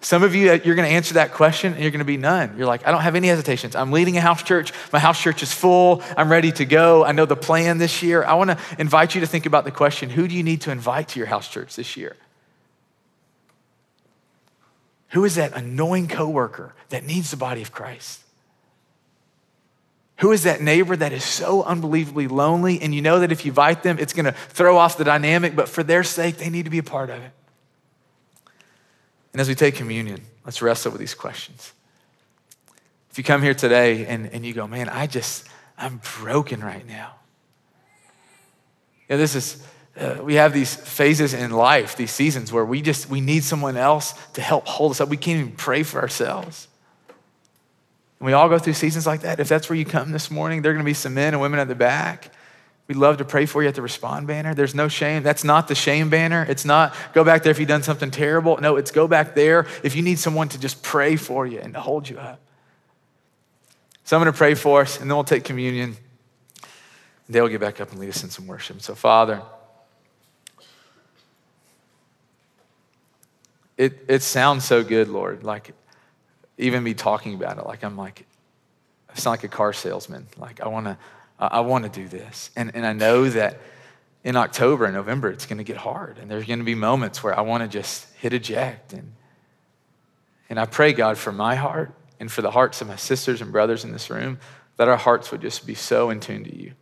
Some 0.00 0.24
of 0.24 0.34
you, 0.34 0.50
uh, 0.50 0.58
you're 0.64 0.74
going 0.74 0.88
to 0.88 0.94
answer 0.94 1.14
that 1.14 1.32
question 1.32 1.72
and 1.72 1.80
you're 1.80 1.92
going 1.92 2.00
to 2.00 2.04
be 2.04 2.16
none. 2.16 2.56
You're 2.58 2.66
like, 2.66 2.86
I 2.86 2.90
don't 2.90 3.02
have 3.02 3.14
any 3.14 3.28
hesitations. 3.28 3.76
I'm 3.76 3.92
leading 3.92 4.16
a 4.16 4.20
house 4.20 4.42
church. 4.42 4.72
My 4.92 4.98
house 4.98 5.20
church 5.20 5.44
is 5.44 5.52
full. 5.52 6.02
I'm 6.16 6.30
ready 6.30 6.50
to 6.52 6.64
go. 6.64 7.04
I 7.04 7.12
know 7.12 7.24
the 7.24 7.36
plan 7.36 7.78
this 7.78 8.02
year. 8.02 8.24
I 8.24 8.34
want 8.34 8.50
to 8.50 8.58
invite 8.78 9.14
you 9.14 9.20
to 9.20 9.28
think 9.28 9.46
about 9.46 9.64
the 9.64 9.70
question 9.70 10.10
who 10.10 10.26
do 10.26 10.34
you 10.34 10.42
need 10.42 10.62
to 10.62 10.72
invite 10.72 11.08
to 11.08 11.20
your 11.20 11.28
house 11.28 11.48
church 11.48 11.76
this 11.76 11.96
year? 11.96 12.16
Who 15.10 15.24
is 15.24 15.36
that 15.36 15.52
annoying 15.54 16.08
coworker 16.08 16.74
that 16.88 17.04
needs 17.04 17.30
the 17.30 17.36
body 17.36 17.62
of 17.62 17.70
Christ? 17.70 18.21
Who 20.22 20.30
is 20.30 20.44
that 20.44 20.60
neighbor 20.60 20.94
that 20.94 21.12
is 21.12 21.24
so 21.24 21.64
unbelievably 21.64 22.28
lonely 22.28 22.80
and 22.80 22.94
you 22.94 23.02
know 23.02 23.18
that 23.18 23.32
if 23.32 23.44
you 23.44 23.50
invite 23.50 23.82
them, 23.82 23.98
it's 23.98 24.12
going 24.12 24.26
to 24.26 24.32
throw 24.32 24.76
off 24.78 24.96
the 24.96 25.02
dynamic, 25.02 25.56
but 25.56 25.68
for 25.68 25.82
their 25.82 26.04
sake, 26.04 26.36
they 26.36 26.48
need 26.48 26.62
to 26.64 26.70
be 26.70 26.78
a 26.78 26.82
part 26.84 27.10
of 27.10 27.20
it? 27.20 27.32
And 29.32 29.40
as 29.40 29.48
we 29.48 29.56
take 29.56 29.74
communion, 29.74 30.20
let's 30.44 30.62
wrestle 30.62 30.92
with 30.92 31.00
these 31.00 31.14
questions. 31.14 31.72
If 33.10 33.18
you 33.18 33.24
come 33.24 33.42
here 33.42 33.52
today 33.52 34.06
and, 34.06 34.30
and 34.32 34.46
you 34.46 34.54
go, 34.54 34.68
man, 34.68 34.88
I 34.88 35.08
just, 35.08 35.48
I'm 35.76 36.00
broken 36.20 36.62
right 36.62 36.86
now. 36.86 37.16
Yeah, 39.08 39.16
this 39.16 39.34
is, 39.34 39.66
uh, 39.96 40.18
we 40.22 40.34
have 40.34 40.52
these 40.52 40.72
phases 40.72 41.34
in 41.34 41.50
life, 41.50 41.96
these 41.96 42.12
seasons 42.12 42.52
where 42.52 42.64
we 42.64 42.80
just, 42.80 43.10
we 43.10 43.20
need 43.20 43.42
someone 43.42 43.76
else 43.76 44.14
to 44.34 44.40
help 44.40 44.68
hold 44.68 44.92
us 44.92 45.00
up. 45.00 45.08
We 45.08 45.16
can't 45.16 45.40
even 45.40 45.56
pray 45.56 45.82
for 45.82 46.00
ourselves. 46.00 46.68
And 48.22 48.28
we 48.28 48.34
all 48.34 48.48
go 48.48 48.56
through 48.56 48.74
seasons 48.74 49.04
like 49.04 49.22
that. 49.22 49.40
If 49.40 49.48
that's 49.48 49.68
where 49.68 49.76
you 49.76 49.84
come 49.84 50.12
this 50.12 50.30
morning, 50.30 50.62
there 50.62 50.70
are 50.70 50.74
going 50.74 50.84
to 50.84 50.88
be 50.88 50.94
some 50.94 51.14
men 51.14 51.34
and 51.34 51.40
women 51.42 51.58
at 51.58 51.66
the 51.66 51.74
back. 51.74 52.30
We'd 52.86 52.96
love 52.96 53.16
to 53.16 53.24
pray 53.24 53.46
for 53.46 53.64
you 53.64 53.68
at 53.68 53.74
the 53.74 53.82
respond 53.82 54.28
banner. 54.28 54.54
There's 54.54 54.76
no 54.76 54.86
shame. 54.86 55.24
That's 55.24 55.42
not 55.42 55.66
the 55.66 55.74
shame 55.74 56.08
banner. 56.08 56.46
It's 56.48 56.64
not 56.64 56.94
go 57.14 57.24
back 57.24 57.42
there 57.42 57.50
if 57.50 57.58
you've 57.58 57.66
done 57.66 57.82
something 57.82 58.12
terrible. 58.12 58.58
No, 58.58 58.76
it's 58.76 58.92
go 58.92 59.08
back 59.08 59.34
there 59.34 59.66
if 59.82 59.96
you 59.96 60.02
need 60.02 60.20
someone 60.20 60.48
to 60.50 60.60
just 60.60 60.84
pray 60.84 61.16
for 61.16 61.48
you 61.48 61.58
and 61.58 61.74
to 61.74 61.80
hold 61.80 62.08
you 62.08 62.16
up. 62.16 62.38
So 64.04 64.16
I'm 64.16 64.22
going 64.22 64.32
to 64.32 64.38
pray 64.38 64.54
for 64.54 64.82
us, 64.82 65.00
and 65.00 65.10
then 65.10 65.16
we'll 65.16 65.24
take 65.24 65.42
communion. 65.42 65.96
They'll 67.28 67.48
get 67.48 67.60
back 67.60 67.80
up 67.80 67.90
and 67.90 67.98
lead 67.98 68.10
us 68.10 68.22
in 68.22 68.30
some 68.30 68.46
worship. 68.46 68.82
So, 68.82 68.94
Father, 68.94 69.42
it, 73.76 74.04
it 74.06 74.22
sounds 74.22 74.64
so 74.64 74.84
good, 74.84 75.08
Lord. 75.08 75.42
Like 75.42 75.74
even 76.58 76.82
me 76.82 76.94
talking 76.94 77.34
about 77.34 77.58
it, 77.58 77.66
like 77.66 77.82
I'm 77.84 77.96
like, 77.96 78.26
I 79.10 79.18
sound 79.18 79.32
like 79.32 79.44
a 79.44 79.48
car 79.48 79.72
salesman. 79.72 80.26
Like 80.36 80.60
I 80.60 80.68
want 80.68 80.86
to, 80.86 80.98
I 81.38 81.60
want 81.60 81.84
to 81.84 81.90
do 81.90 82.08
this, 82.08 82.50
and 82.56 82.74
and 82.74 82.86
I 82.86 82.92
know 82.92 83.28
that 83.28 83.60
in 84.24 84.36
October 84.36 84.84
and 84.84 84.94
November 84.94 85.30
it's 85.30 85.46
going 85.46 85.58
to 85.58 85.64
get 85.64 85.76
hard, 85.76 86.18
and 86.18 86.30
there's 86.30 86.46
going 86.46 86.60
to 86.60 86.64
be 86.64 86.74
moments 86.74 87.22
where 87.22 87.36
I 87.36 87.42
want 87.42 87.62
to 87.62 87.68
just 87.68 88.06
hit 88.14 88.32
eject, 88.32 88.92
and 88.92 89.12
and 90.48 90.60
I 90.60 90.66
pray 90.66 90.92
God 90.92 91.18
for 91.18 91.32
my 91.32 91.54
heart 91.54 91.92
and 92.20 92.30
for 92.30 92.42
the 92.42 92.50
hearts 92.50 92.80
of 92.80 92.88
my 92.88 92.96
sisters 92.96 93.40
and 93.40 93.50
brothers 93.50 93.84
in 93.84 93.92
this 93.92 94.10
room 94.10 94.38
that 94.76 94.88
our 94.88 94.96
hearts 94.96 95.30
would 95.30 95.40
just 95.40 95.66
be 95.66 95.74
so 95.74 96.10
in 96.10 96.20
tune 96.20 96.44
to 96.44 96.56
you, 96.56 96.72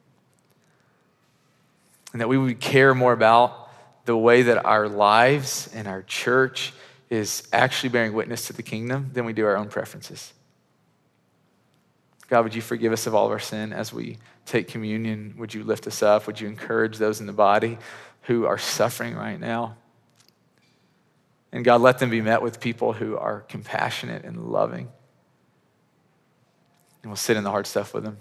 and 2.13 2.21
that 2.21 2.29
we 2.29 2.39
would 2.39 2.61
care 2.61 2.95
more 2.95 3.13
about 3.13 3.69
the 4.05 4.17
way 4.17 4.43
that 4.43 4.65
our 4.65 4.89
lives 4.89 5.71
and 5.75 5.87
our 5.87 6.03
church 6.03 6.73
is 7.11 7.43
actually 7.53 7.89
bearing 7.89 8.13
witness 8.13 8.47
to 8.47 8.53
the 8.53 8.63
kingdom 8.63 9.11
than 9.13 9.25
we 9.25 9.33
do 9.33 9.45
our 9.45 9.57
own 9.57 9.69
preferences. 9.69 10.33
God, 12.29 12.45
would 12.45 12.55
you 12.55 12.63
forgive 12.63 12.93
us 12.93 13.09
of 13.09 13.15
all 13.15 13.27
of 13.27 13.33
our 13.33 13.41
sin 13.41 13.73
as 13.73 13.93
we 13.93 14.19
take 14.47 14.69
communion? 14.69 15.35
Would 15.37 15.53
you 15.53 15.65
lift 15.65 15.89
us 15.89 16.01
up? 16.01 16.29
Would 16.29 16.41
you 16.41 16.47
encourage 16.47 16.99
those 16.99 17.21
in 17.21 17.27
the 17.27 17.33
body 17.33 17.77
who 18.23 18.47
are 18.47 18.57
suffering 18.57 19.17
right 19.17 19.39
now? 19.39 19.77
And 21.51 21.65
God, 21.65 21.81
let 21.81 21.99
them 21.99 22.11
be 22.11 22.21
met 22.21 22.41
with 22.41 22.61
people 22.61 22.93
who 22.93 23.17
are 23.17 23.41
compassionate 23.41 24.25
and 24.25 24.47
loving. 24.47 24.89
And 27.03 27.11
we'll 27.11 27.17
sit 27.17 27.37
in 27.37 27.43
the 27.43 27.51
hard 27.51 27.67
stuff 27.67 27.93
with 27.93 28.05
them. 28.05 28.19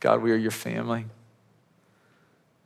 God, 0.00 0.20
we 0.20 0.32
are 0.32 0.36
your 0.36 0.50
family. 0.50 1.06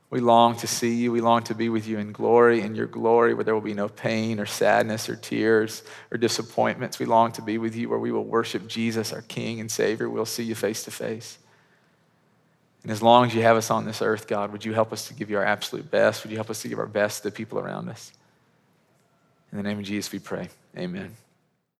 We 0.09 0.19
long 0.19 0.55
to 0.57 0.67
see 0.67 0.93
you. 0.93 1.11
We 1.11 1.21
long 1.21 1.43
to 1.43 1.55
be 1.55 1.67
with 1.69 1.87
you 1.87 1.97
in 1.97 2.11
glory, 2.11 2.61
in 2.61 2.75
your 2.75 2.85
glory, 2.85 3.33
where 3.33 3.43
there 3.43 3.55
will 3.55 3.61
be 3.61 3.73
no 3.73 3.89
pain 3.89 4.39
or 4.39 4.45
sadness 4.45 5.09
or 5.09 5.15
tears 5.15 5.83
or 6.11 6.17
disappointments. 6.17 6.99
We 6.99 7.05
long 7.05 7.31
to 7.33 7.41
be 7.41 7.57
with 7.57 7.75
you 7.75 7.89
where 7.89 7.99
we 7.99 8.11
will 8.11 8.23
worship 8.23 8.67
Jesus, 8.67 9.11
our 9.11 9.23
King 9.23 9.59
and 9.59 9.69
Savior. 9.69 10.09
We'll 10.09 10.25
see 10.25 10.43
you 10.43 10.55
face 10.55 10.83
to 10.83 10.91
face. 10.91 11.39
And 12.83 12.91
as 12.91 13.01
long 13.01 13.25
as 13.25 13.33
you 13.33 13.41
have 13.41 13.57
us 13.57 13.71
on 13.71 13.85
this 13.85 14.03
earth, 14.03 14.27
God, 14.27 14.51
would 14.51 14.63
you 14.63 14.73
help 14.73 14.93
us 14.93 15.07
to 15.07 15.15
give 15.15 15.31
you 15.31 15.37
our 15.37 15.43
absolute 15.43 15.89
best? 15.89 16.23
Would 16.23 16.29
you 16.29 16.37
help 16.37 16.51
us 16.51 16.61
to 16.61 16.67
give 16.67 16.77
our 16.77 16.85
best 16.85 17.23
to 17.23 17.29
the 17.29 17.35
people 17.35 17.57
around 17.57 17.89
us? 17.89 18.13
In 19.51 19.57
the 19.57 19.63
name 19.63 19.79
of 19.79 19.85
Jesus, 19.85 20.11
we 20.11 20.19
pray. 20.19 20.49
Amen. 20.77 21.15